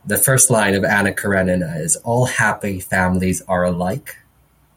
the 0.05 0.19
first 0.19 0.51
line 0.51 0.75
of 0.75 0.85
Anna 0.85 1.13
Karenina 1.13 1.75
is 1.79 1.97
all 1.97 2.27
happy 2.27 2.79
families 2.79 3.43
are 3.49 3.65
alike. 3.65 4.17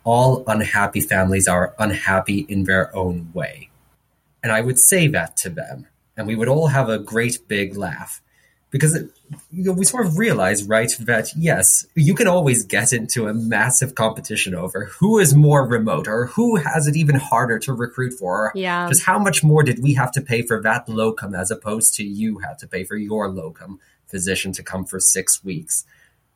All 0.03 0.43
unhappy 0.47 1.01
families 1.01 1.47
are 1.47 1.75
unhappy 1.77 2.39
in 2.49 2.63
their 2.63 2.95
own 2.95 3.29
way. 3.33 3.69
And 4.41 4.51
I 4.51 4.61
would 4.61 4.79
say 4.79 5.05
that 5.07 5.37
to 5.37 5.49
them, 5.49 5.85
and 6.17 6.25
we 6.25 6.35
would 6.35 6.47
all 6.47 6.67
have 6.67 6.89
a 6.89 6.97
great 6.97 7.47
big 7.47 7.77
laugh 7.77 8.21
because 8.71 8.95
it, 8.95 9.09
you 9.51 9.63
know, 9.63 9.71
we 9.71 9.85
sort 9.85 10.05
of 10.05 10.17
realize, 10.17 10.63
right, 10.63 10.91
that 10.99 11.29
yes, 11.35 11.85
you 11.95 12.13
can 12.13 12.27
always 12.27 12.63
get 12.63 12.93
into 12.93 13.27
a 13.27 13.33
massive 13.33 13.95
competition 13.95 14.53
over 14.53 14.85
who 14.99 15.19
is 15.19 15.33
more 15.33 15.67
remote 15.67 16.07
or 16.07 16.27
who 16.27 16.57
has 16.57 16.87
it 16.87 16.95
even 16.95 17.15
harder 17.15 17.57
to 17.59 17.73
recruit 17.73 18.11
for. 18.11 18.51
Yeah. 18.55 18.87
Just 18.87 19.03
how 19.03 19.17
much 19.19 19.43
more 19.43 19.63
did 19.63 19.81
we 19.81 19.93
have 19.95 20.11
to 20.13 20.21
pay 20.21 20.41
for 20.41 20.61
that 20.61 20.87
locum 20.87 21.33
as 21.33 21.51
opposed 21.51 21.95
to 21.95 22.03
you 22.03 22.39
had 22.39 22.59
to 22.59 22.67
pay 22.67 22.83
for 22.83 22.95
your 22.95 23.27
locum 23.29 23.79
physician 24.07 24.51
to 24.53 24.63
come 24.63 24.85
for 24.85 24.99
six 24.99 25.43
weeks. 25.43 25.85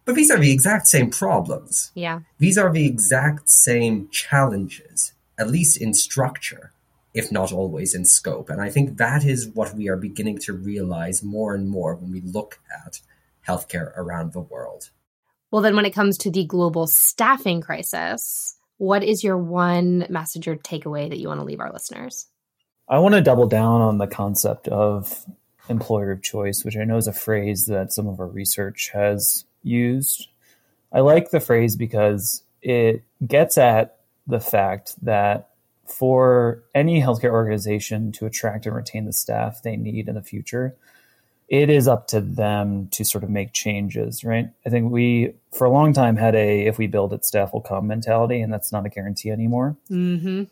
But 0.05 0.15
these 0.15 0.31
are 0.31 0.39
the 0.39 0.51
exact 0.51 0.87
same 0.87 1.09
problems. 1.09 1.91
Yeah. 1.95 2.21
These 2.37 2.57
are 2.57 2.71
the 2.71 2.85
exact 2.85 3.49
same 3.49 4.09
challenges, 4.09 5.13
at 5.37 5.49
least 5.49 5.79
in 5.79 5.93
structure 5.93 6.71
if 7.13 7.31
not 7.31 7.51
always 7.51 7.93
in 7.93 8.05
scope. 8.05 8.49
And 8.49 8.61
I 8.61 8.69
think 8.69 8.97
that 8.97 9.23
is 9.23 9.47
what 9.47 9.75
we 9.75 9.87
are 9.89 9.97
beginning 9.97 10.39
to 10.39 10.53
realize 10.53 11.23
more 11.23 11.53
and 11.53 11.69
more 11.69 11.95
when 11.95 12.11
we 12.11 12.21
look 12.21 12.59
at 12.85 13.01
healthcare 13.47 13.95
around 13.97 14.33
the 14.33 14.39
world. 14.41 14.89
Well, 15.51 15.61
then, 15.61 15.75
when 15.75 15.85
it 15.85 15.93
comes 15.93 16.17
to 16.19 16.31
the 16.31 16.45
global 16.45 16.87
staffing 16.87 17.61
crisis, 17.61 18.57
what 18.77 19.03
is 19.03 19.23
your 19.23 19.37
one 19.37 20.07
message 20.09 20.47
or 20.47 20.55
takeaway 20.55 21.09
that 21.09 21.19
you 21.19 21.27
want 21.27 21.39
to 21.39 21.45
leave 21.45 21.59
our 21.59 21.71
listeners? 21.71 22.27
I 22.89 22.99
want 22.99 23.13
to 23.13 23.21
double 23.21 23.47
down 23.47 23.81
on 23.81 23.97
the 23.99 24.07
concept 24.07 24.67
of 24.67 25.25
employer 25.69 26.11
of 26.11 26.23
choice, 26.23 26.65
which 26.65 26.75
I 26.75 26.83
know 26.83 26.97
is 26.97 27.07
a 27.07 27.13
phrase 27.13 27.67
that 27.67 27.93
some 27.93 28.07
of 28.07 28.19
our 28.19 28.27
research 28.27 28.89
has 28.93 29.45
used. 29.61 30.27
I 30.91 30.99
like 30.99 31.29
the 31.29 31.39
phrase 31.39 31.75
because 31.75 32.43
it 32.61 33.03
gets 33.25 33.57
at 33.57 33.99
the 34.27 34.39
fact 34.39 34.95
that 35.03 35.49
for 35.85 36.63
any 36.73 37.01
healthcare 37.01 37.31
organization 37.31 38.11
to 38.13 38.25
attract 38.25 38.65
and 38.65 38.75
retain 38.75 39.05
the 39.05 39.13
staff 39.13 39.61
they 39.61 39.75
need 39.75 40.07
in 40.07 40.15
the 40.15 40.21
future, 40.21 40.75
it 41.49 41.69
is 41.69 41.87
up 41.87 42.07
to 42.07 42.21
them 42.21 42.87
to 42.87 43.03
sort 43.03 43.23
of 43.23 43.29
make 43.29 43.53
changes, 43.53 44.23
right? 44.23 44.49
I 44.65 44.69
think 44.69 44.91
we, 44.91 45.33
for 45.51 45.65
a 45.65 45.71
long 45.71 45.93
time, 45.93 46.15
had 46.15 46.35
a 46.35 46.65
if 46.65 46.77
we 46.77 46.87
build 46.87 47.13
it, 47.13 47.25
staff 47.25 47.53
will 47.53 47.61
come 47.61 47.87
mentality, 47.87 48.41
and 48.41 48.51
that's 48.51 48.71
not 48.71 48.85
a 48.85 48.89
guarantee 48.89 49.29
anymore. 49.29 49.75
Mm-hmm. 49.91 50.43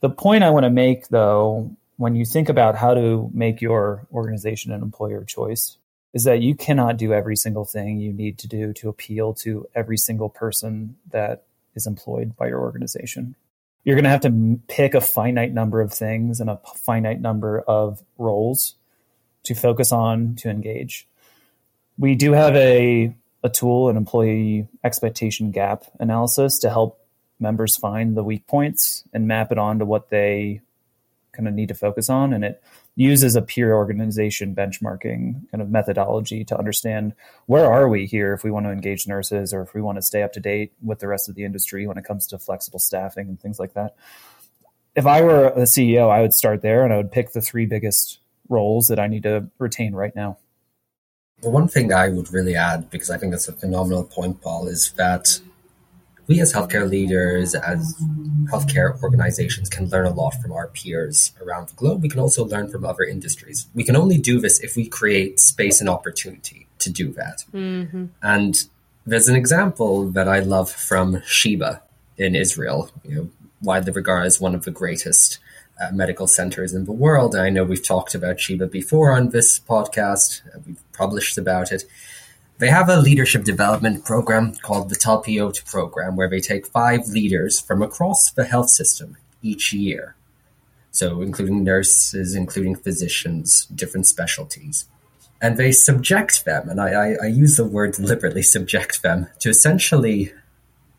The 0.00 0.10
point 0.10 0.44
I 0.44 0.50
want 0.50 0.64
to 0.64 0.70
make, 0.70 1.08
though, 1.08 1.74
when 1.96 2.16
you 2.16 2.24
think 2.24 2.48
about 2.48 2.74
how 2.74 2.94
to 2.94 3.30
make 3.32 3.60
your 3.60 4.06
organization 4.12 4.72
an 4.72 4.82
employer 4.82 5.18
of 5.18 5.28
choice, 5.28 5.76
is 6.12 6.24
that 6.24 6.40
you 6.40 6.54
cannot 6.54 6.96
do 6.96 7.12
every 7.12 7.36
single 7.36 7.64
thing 7.64 7.98
you 7.98 8.12
need 8.12 8.38
to 8.38 8.48
do 8.48 8.72
to 8.74 8.88
appeal 8.88 9.32
to 9.32 9.66
every 9.74 9.96
single 9.96 10.28
person 10.28 10.96
that 11.10 11.44
is 11.74 11.86
employed 11.86 12.36
by 12.36 12.48
your 12.48 12.60
organization 12.60 13.34
you're 13.84 13.96
going 13.96 14.04
to 14.04 14.10
have 14.10 14.20
to 14.20 14.60
pick 14.68 14.94
a 14.94 15.00
finite 15.00 15.52
number 15.52 15.80
of 15.80 15.92
things 15.92 16.40
and 16.40 16.48
a 16.48 16.60
finite 16.76 17.20
number 17.20 17.60
of 17.60 18.02
roles 18.18 18.76
to 19.44 19.54
focus 19.54 19.92
on 19.92 20.36
to 20.36 20.48
engage. 20.48 21.08
We 21.98 22.14
do 22.14 22.32
have 22.32 22.54
a, 22.54 23.14
a 23.42 23.48
tool, 23.48 23.88
an 23.88 23.96
employee 23.96 24.68
expectation 24.84 25.50
gap 25.50 25.84
analysis 25.98 26.58
to 26.60 26.70
help 26.70 27.04
members 27.40 27.76
find 27.76 28.16
the 28.16 28.22
weak 28.22 28.46
points 28.46 29.04
and 29.12 29.26
map 29.26 29.50
it 29.50 29.58
onto 29.58 29.84
what 29.84 30.10
they 30.10 30.60
kind 31.32 31.48
of 31.48 31.54
need 31.54 31.68
to 31.68 31.74
focus 31.74 32.08
on. 32.08 32.32
And 32.32 32.44
it 32.44 32.62
uses 32.94 33.34
a 33.36 33.42
peer 33.42 33.74
organization 33.74 34.54
benchmarking 34.54 35.50
kind 35.50 35.62
of 35.62 35.70
methodology 35.70 36.44
to 36.44 36.58
understand 36.58 37.14
where 37.46 37.64
are 37.64 37.88
we 37.88 38.04
here 38.04 38.34
if 38.34 38.44
we 38.44 38.50
want 38.50 38.66
to 38.66 38.70
engage 38.70 39.06
nurses 39.06 39.54
or 39.54 39.62
if 39.62 39.72
we 39.72 39.80
want 39.80 39.96
to 39.96 40.02
stay 40.02 40.22
up 40.22 40.32
to 40.32 40.40
date 40.40 40.72
with 40.82 40.98
the 40.98 41.08
rest 41.08 41.28
of 41.28 41.34
the 41.34 41.44
industry 41.44 41.86
when 41.86 41.96
it 41.96 42.04
comes 42.04 42.26
to 42.26 42.38
flexible 42.38 42.78
staffing 42.78 43.28
and 43.28 43.40
things 43.40 43.58
like 43.58 43.72
that. 43.74 43.94
If 44.94 45.06
I 45.06 45.22
were 45.22 45.46
a 45.46 45.62
CEO, 45.62 46.10
I 46.10 46.20
would 46.20 46.34
start 46.34 46.60
there 46.60 46.84
and 46.84 46.92
I 46.92 46.98
would 46.98 47.10
pick 47.10 47.32
the 47.32 47.40
three 47.40 47.64
biggest 47.64 48.18
roles 48.50 48.88
that 48.88 48.98
I 48.98 49.06
need 49.06 49.22
to 49.22 49.48
retain 49.58 49.94
right 49.94 50.14
now. 50.14 50.36
Well, 51.42 51.52
one 51.52 51.68
thing 51.68 51.92
I 51.92 52.10
would 52.10 52.30
really 52.30 52.54
add, 52.54 52.90
because 52.90 53.10
I 53.10 53.16
think 53.16 53.32
that's 53.32 53.48
a 53.48 53.52
phenomenal 53.52 54.04
point, 54.04 54.42
Paul, 54.42 54.68
is 54.68 54.92
that 54.92 55.40
we 56.26 56.40
as 56.40 56.52
healthcare 56.52 56.88
leaders, 56.88 57.54
as 57.54 57.94
healthcare 58.50 59.00
organizations, 59.02 59.68
can 59.68 59.88
learn 59.88 60.06
a 60.06 60.12
lot 60.12 60.34
from 60.40 60.52
our 60.52 60.68
peers 60.68 61.32
around 61.40 61.68
the 61.68 61.74
globe. 61.74 62.02
We 62.02 62.08
can 62.08 62.20
also 62.20 62.44
learn 62.44 62.68
from 62.68 62.84
other 62.84 63.02
industries. 63.02 63.66
We 63.74 63.84
can 63.84 63.96
only 63.96 64.18
do 64.18 64.40
this 64.40 64.60
if 64.60 64.76
we 64.76 64.88
create 64.88 65.40
space 65.40 65.80
and 65.80 65.88
opportunity 65.88 66.66
to 66.78 66.90
do 66.90 67.12
that. 67.12 67.44
Mm-hmm. 67.52 68.06
And 68.22 68.64
there's 69.06 69.28
an 69.28 69.36
example 69.36 70.10
that 70.10 70.28
I 70.28 70.40
love 70.40 70.70
from 70.70 71.22
Sheba 71.26 71.82
in 72.16 72.36
Israel, 72.36 72.90
you 73.04 73.14
know, 73.14 73.30
widely 73.62 73.92
regarded 73.92 74.26
as 74.26 74.40
one 74.40 74.54
of 74.54 74.64
the 74.64 74.70
greatest 74.70 75.38
uh, 75.80 75.90
medical 75.92 76.26
centers 76.26 76.74
in 76.74 76.84
the 76.84 76.92
world. 76.92 77.34
I 77.34 77.50
know 77.50 77.64
we've 77.64 77.84
talked 77.84 78.14
about 78.14 78.40
Sheba 78.40 78.66
before 78.66 79.12
on 79.12 79.30
this 79.30 79.58
podcast. 79.58 80.42
We've 80.66 80.82
published 80.92 81.38
about 81.38 81.72
it. 81.72 81.84
They 82.62 82.70
have 82.70 82.88
a 82.88 83.00
leadership 83.00 83.42
development 83.42 84.04
program 84.04 84.54
called 84.54 84.88
the 84.88 84.94
Talpiot 84.94 85.64
program, 85.66 86.14
where 86.14 86.30
they 86.30 86.38
take 86.38 86.64
five 86.64 87.08
leaders 87.08 87.58
from 87.58 87.82
across 87.82 88.30
the 88.30 88.44
health 88.44 88.70
system 88.70 89.16
each 89.42 89.72
year. 89.72 90.14
So, 90.92 91.22
including 91.22 91.64
nurses, 91.64 92.36
including 92.36 92.76
physicians, 92.76 93.66
different 93.74 94.06
specialties. 94.06 94.86
And 95.40 95.56
they 95.56 95.72
subject 95.72 96.44
them, 96.44 96.68
and 96.68 96.80
I, 96.80 96.90
I, 96.90 97.16
I 97.24 97.26
use 97.26 97.56
the 97.56 97.64
word 97.64 97.94
deliberately 97.94 98.44
subject 98.44 99.02
them, 99.02 99.26
to 99.40 99.48
essentially 99.48 100.32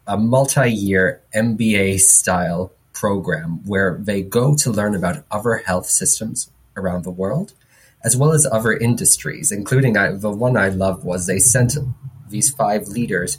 a 0.05 0.17
multi 0.17 0.69
year 0.69 1.21
MBA 1.33 2.01
style 2.01 2.73
program 2.91 3.65
where 3.65 3.97
they 4.01 4.21
go 4.21 4.53
to 4.57 4.69
learn 4.69 4.95
about 4.95 5.23
other 5.31 5.55
health 5.65 5.85
systems 5.85 6.51
around 6.75 7.05
the 7.05 7.09
world 7.09 7.53
as 8.03 8.17
well 8.17 8.33
as 8.33 8.45
other 8.45 8.73
industries, 8.73 9.51
including 9.51 9.97
I, 9.97 10.11
the 10.11 10.29
one 10.29 10.57
I 10.57 10.69
love 10.69 11.05
was 11.05 11.25
they 11.25 11.39
sent 11.39 11.77
these 12.29 12.49
five 12.49 12.87
leaders 12.87 13.37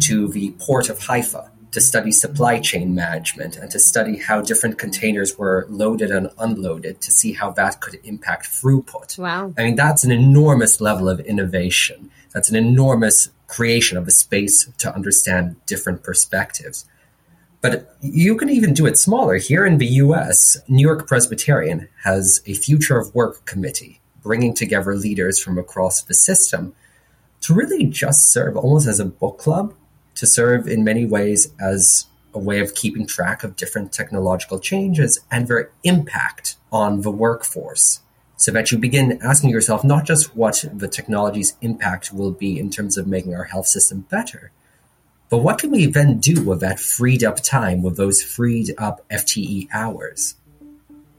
to 0.00 0.28
the 0.28 0.52
port 0.58 0.88
of 0.88 0.98
Haifa 1.00 1.50
to 1.72 1.80
study 1.80 2.10
supply 2.10 2.58
chain 2.60 2.94
management 2.94 3.56
and 3.56 3.70
to 3.70 3.78
study 3.78 4.16
how 4.16 4.40
different 4.40 4.78
containers 4.78 5.36
were 5.36 5.66
loaded 5.68 6.10
and 6.10 6.30
unloaded 6.38 7.00
to 7.02 7.10
see 7.10 7.32
how 7.32 7.50
that 7.50 7.80
could 7.80 8.00
impact 8.04 8.46
throughput. 8.46 9.18
Wow. 9.18 9.52
I 9.58 9.64
mean, 9.64 9.76
that's 9.76 10.04
an 10.04 10.10
enormous 10.10 10.80
level 10.80 11.08
of 11.08 11.20
innovation. 11.20 12.10
That's 12.32 12.48
an 12.48 12.56
enormous 12.56 13.30
creation 13.46 13.98
of 13.98 14.06
a 14.06 14.10
space 14.10 14.70
to 14.78 14.94
understand 14.94 15.56
different 15.66 16.02
perspectives. 16.02 16.86
But 17.60 17.96
you 18.00 18.36
can 18.36 18.50
even 18.50 18.72
do 18.72 18.86
it 18.86 18.96
smaller. 18.96 19.36
Here 19.36 19.66
in 19.66 19.78
the 19.78 19.86
US, 19.86 20.56
New 20.68 20.86
York 20.86 21.08
Presbyterian 21.08 21.88
has 22.04 22.40
a 22.46 22.54
Future 22.54 22.98
of 22.98 23.14
Work 23.14 23.44
committee 23.46 24.00
bringing 24.22 24.54
together 24.54 24.94
leaders 24.94 25.40
from 25.40 25.58
across 25.58 26.02
the 26.02 26.14
system 26.14 26.74
to 27.40 27.54
really 27.54 27.84
just 27.84 28.32
serve 28.32 28.56
almost 28.56 28.86
as 28.86 29.00
a 29.00 29.04
book 29.04 29.38
club, 29.38 29.74
to 30.16 30.26
serve 30.26 30.68
in 30.68 30.84
many 30.84 31.04
ways 31.04 31.52
as 31.60 32.06
a 32.34 32.38
way 32.38 32.60
of 32.60 32.74
keeping 32.74 33.06
track 33.06 33.42
of 33.42 33.56
different 33.56 33.92
technological 33.92 34.58
changes 34.58 35.20
and 35.30 35.48
their 35.48 35.70
impact 35.82 36.56
on 36.70 37.02
the 37.02 37.10
workforce. 37.10 38.00
So 38.36 38.52
that 38.52 38.70
you 38.70 38.78
begin 38.78 39.18
asking 39.22 39.50
yourself 39.50 39.82
not 39.82 40.04
just 40.04 40.36
what 40.36 40.64
the 40.72 40.86
technology's 40.86 41.56
impact 41.60 42.12
will 42.12 42.30
be 42.30 42.58
in 42.58 42.70
terms 42.70 42.96
of 42.96 43.06
making 43.06 43.34
our 43.34 43.44
health 43.44 43.66
system 43.66 44.06
better, 44.10 44.52
but 45.30 45.38
what 45.38 45.58
can 45.58 45.70
we 45.70 45.86
then 45.86 46.18
do 46.18 46.42
with 46.42 46.60
that 46.60 46.80
freed 46.80 47.22
up 47.22 47.42
time, 47.42 47.82
with 47.82 47.96
those 47.96 48.22
freed 48.22 48.74
up 48.78 49.06
FTE 49.10 49.68
hours? 49.72 50.34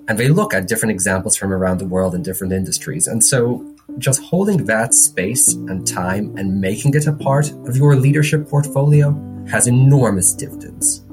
And 0.08 0.18
they 0.18 0.30
look 0.30 0.54
at 0.54 0.68
different 0.68 0.92
examples 0.92 1.36
from 1.36 1.54
around 1.54 1.78
the 1.78 1.86
world 1.86 2.16
in 2.16 2.24
different 2.24 2.52
industries. 2.52 3.08
And 3.08 3.24
so 3.24 3.76
just 4.00 4.24
holding 4.24 4.66
that 4.66 4.94
space 4.94 5.54
and 5.54 5.86
time 5.86 6.36
and 6.38 6.60
making 6.60 6.96
it 6.96 7.06
a 7.06 7.14
part 7.14 7.52
of 7.68 7.78
your 7.78 7.96
leadership 7.96 8.50
portfolio 8.50 9.12
has 9.50 9.68
enormous 9.68 10.34
dividends. 10.34 11.04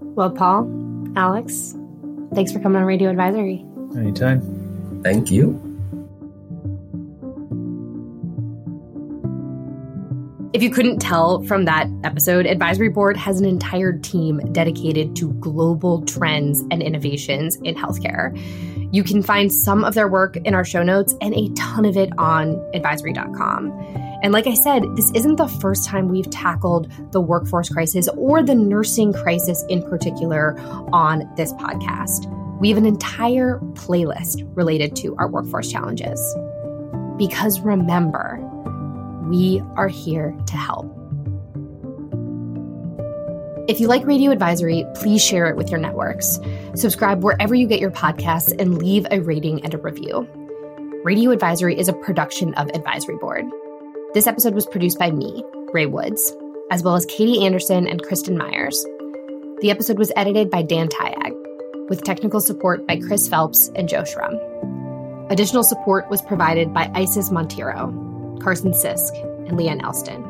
Well, 0.00 0.30
Paul, 0.30 0.68
Alex, 1.16 1.74
thanks 2.34 2.52
for 2.52 2.60
coming 2.60 2.76
on 2.76 2.84
Radio 2.84 3.08
Advisory. 3.08 3.64
Anytime. 3.96 5.00
Thank 5.02 5.30
you. 5.30 5.67
If 10.54 10.62
you 10.62 10.70
couldn't 10.70 10.98
tell 10.98 11.42
from 11.42 11.66
that 11.66 11.88
episode, 12.04 12.46
Advisory 12.46 12.88
Board 12.88 13.18
has 13.18 13.38
an 13.38 13.44
entire 13.44 13.92
team 13.92 14.38
dedicated 14.52 15.14
to 15.16 15.34
global 15.34 16.00
trends 16.06 16.60
and 16.70 16.82
innovations 16.82 17.56
in 17.64 17.74
healthcare. 17.74 18.34
You 18.90 19.04
can 19.04 19.22
find 19.22 19.52
some 19.52 19.84
of 19.84 19.92
their 19.92 20.08
work 20.08 20.38
in 20.38 20.54
our 20.54 20.64
show 20.64 20.82
notes 20.82 21.14
and 21.20 21.34
a 21.34 21.50
ton 21.50 21.84
of 21.84 21.98
it 21.98 22.10
on 22.16 22.54
advisory.com. 22.72 23.70
And 24.22 24.32
like 24.32 24.46
I 24.46 24.54
said, 24.54 24.84
this 24.96 25.10
isn't 25.10 25.36
the 25.36 25.48
first 25.48 25.84
time 25.84 26.08
we've 26.08 26.30
tackled 26.30 26.90
the 27.12 27.20
workforce 27.20 27.68
crisis 27.68 28.08
or 28.16 28.42
the 28.42 28.54
nursing 28.54 29.12
crisis 29.12 29.62
in 29.68 29.82
particular 29.82 30.58
on 30.94 31.30
this 31.36 31.52
podcast. 31.52 32.26
We 32.58 32.70
have 32.70 32.78
an 32.78 32.86
entire 32.86 33.58
playlist 33.74 34.50
related 34.56 34.96
to 34.96 35.14
our 35.16 35.28
workforce 35.28 35.70
challenges. 35.70 36.18
Because 37.18 37.60
remember, 37.60 38.47
we 39.28 39.62
are 39.76 39.88
here 39.88 40.36
to 40.46 40.56
help. 40.56 40.94
If 43.68 43.80
you 43.80 43.88
like 43.88 44.06
Radio 44.06 44.30
Advisory, 44.30 44.86
please 44.94 45.22
share 45.22 45.46
it 45.46 45.56
with 45.56 45.70
your 45.70 45.78
networks. 45.78 46.40
Subscribe 46.74 47.22
wherever 47.22 47.54
you 47.54 47.66
get 47.66 47.80
your 47.80 47.90
podcasts 47.90 48.58
and 48.58 48.78
leave 48.78 49.06
a 49.10 49.20
rating 49.20 49.62
and 49.62 49.74
a 49.74 49.78
review. 49.78 50.26
Radio 51.04 51.30
Advisory 51.32 51.78
is 51.78 51.86
a 51.86 51.92
production 51.92 52.54
of 52.54 52.70
Advisory 52.70 53.16
Board. 53.18 53.44
This 54.14 54.26
episode 54.26 54.54
was 54.54 54.64
produced 54.64 54.98
by 54.98 55.10
me, 55.10 55.44
Rae 55.74 55.84
Woods, 55.84 56.34
as 56.70 56.82
well 56.82 56.96
as 56.96 57.04
Katie 57.04 57.44
Anderson 57.44 57.86
and 57.86 58.02
Kristen 58.02 58.38
Myers. 58.38 58.82
The 59.60 59.70
episode 59.70 59.98
was 59.98 60.12
edited 60.16 60.50
by 60.50 60.62
Dan 60.62 60.88
Tyag, 60.88 61.34
with 61.90 62.04
technical 62.04 62.40
support 62.40 62.86
by 62.86 62.98
Chris 62.98 63.28
Phelps 63.28 63.70
and 63.76 63.86
Joe 63.86 64.02
Schrum. 64.02 64.38
Additional 65.30 65.62
support 65.62 66.08
was 66.08 66.22
provided 66.22 66.72
by 66.72 66.90
Isis 66.94 67.30
Montero, 67.30 67.90
Carson 68.42 68.72
Sisk, 68.72 69.12
and 69.48 69.58
Leanne 69.58 69.82
Elston. 69.82 70.24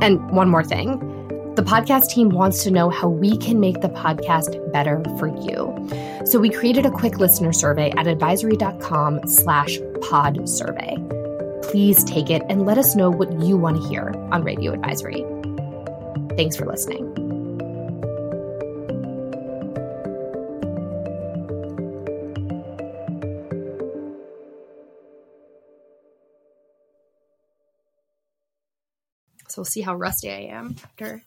And 0.00 0.30
one 0.30 0.48
more 0.48 0.64
thing 0.64 1.14
the 1.58 1.64
podcast 1.64 2.10
team 2.10 2.28
wants 2.28 2.62
to 2.62 2.70
know 2.70 2.88
how 2.88 3.08
we 3.08 3.36
can 3.36 3.58
make 3.58 3.80
the 3.80 3.88
podcast 3.88 4.72
better 4.72 5.02
for 5.18 5.26
you. 5.26 6.24
So 6.24 6.38
we 6.38 6.50
created 6.50 6.86
a 6.86 6.90
quick 6.92 7.18
listener 7.18 7.52
survey 7.52 7.90
at 7.96 8.06
advisory.com 8.06 9.26
slash 9.26 9.80
pod 10.00 10.48
survey. 10.48 10.96
Please 11.62 12.04
take 12.04 12.30
it 12.30 12.42
and 12.48 12.64
let 12.64 12.78
us 12.78 12.94
know 12.94 13.10
what 13.10 13.40
you 13.40 13.56
want 13.56 13.82
to 13.82 13.88
hear 13.88 14.14
on 14.30 14.44
Radio 14.44 14.72
Advisory. 14.72 15.24
Thanks 16.36 16.54
for 16.54 16.64
listening. 16.64 17.27
So 29.58 29.62
we'll 29.62 29.64
see 29.64 29.80
how 29.80 29.96
rusty 29.96 30.30
I 30.30 30.54
am 30.56 30.76
after 30.84 31.20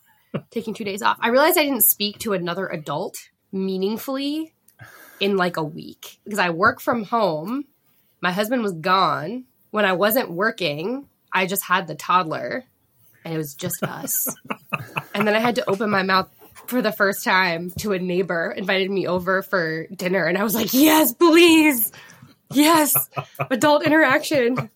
taking 0.51 0.73
two 0.73 0.85
days 0.85 1.01
off. 1.01 1.17
I 1.19 1.27
realized 1.27 1.57
I 1.57 1.65
didn't 1.65 1.83
speak 1.83 2.19
to 2.19 2.31
another 2.31 2.65
adult 2.65 3.17
meaningfully 3.51 4.53
in 5.19 5.35
like 5.35 5.57
a 5.57 5.63
week 5.63 6.17
because 6.23 6.39
I 6.39 6.51
work 6.51 6.79
from 6.79 7.03
home. 7.03 7.65
My 8.21 8.31
husband 8.31 8.63
was 8.63 8.71
gone. 8.71 9.43
When 9.71 9.83
I 9.83 9.91
wasn't 9.91 10.31
working, 10.31 11.09
I 11.33 11.45
just 11.45 11.65
had 11.65 11.87
the 11.87 11.95
toddler 11.95 12.63
and 13.25 13.33
it 13.33 13.37
was 13.37 13.53
just 13.53 13.83
us. 13.83 14.33
and 15.13 15.27
then 15.27 15.35
I 15.35 15.39
had 15.39 15.55
to 15.55 15.69
open 15.69 15.89
my 15.89 16.03
mouth 16.03 16.29
for 16.67 16.81
the 16.81 16.93
first 16.93 17.25
time 17.25 17.69
to 17.79 17.91
a 17.91 17.99
neighbor 17.99 18.53
invited 18.55 18.89
me 18.89 19.07
over 19.07 19.41
for 19.41 19.87
dinner 19.87 20.23
and 20.23 20.37
I 20.37 20.43
was 20.45 20.55
like, 20.55 20.73
"Yes, 20.73 21.11
please." 21.11 21.91
Yes. 22.53 22.95
Adult 23.51 23.85
interaction. 23.85 24.69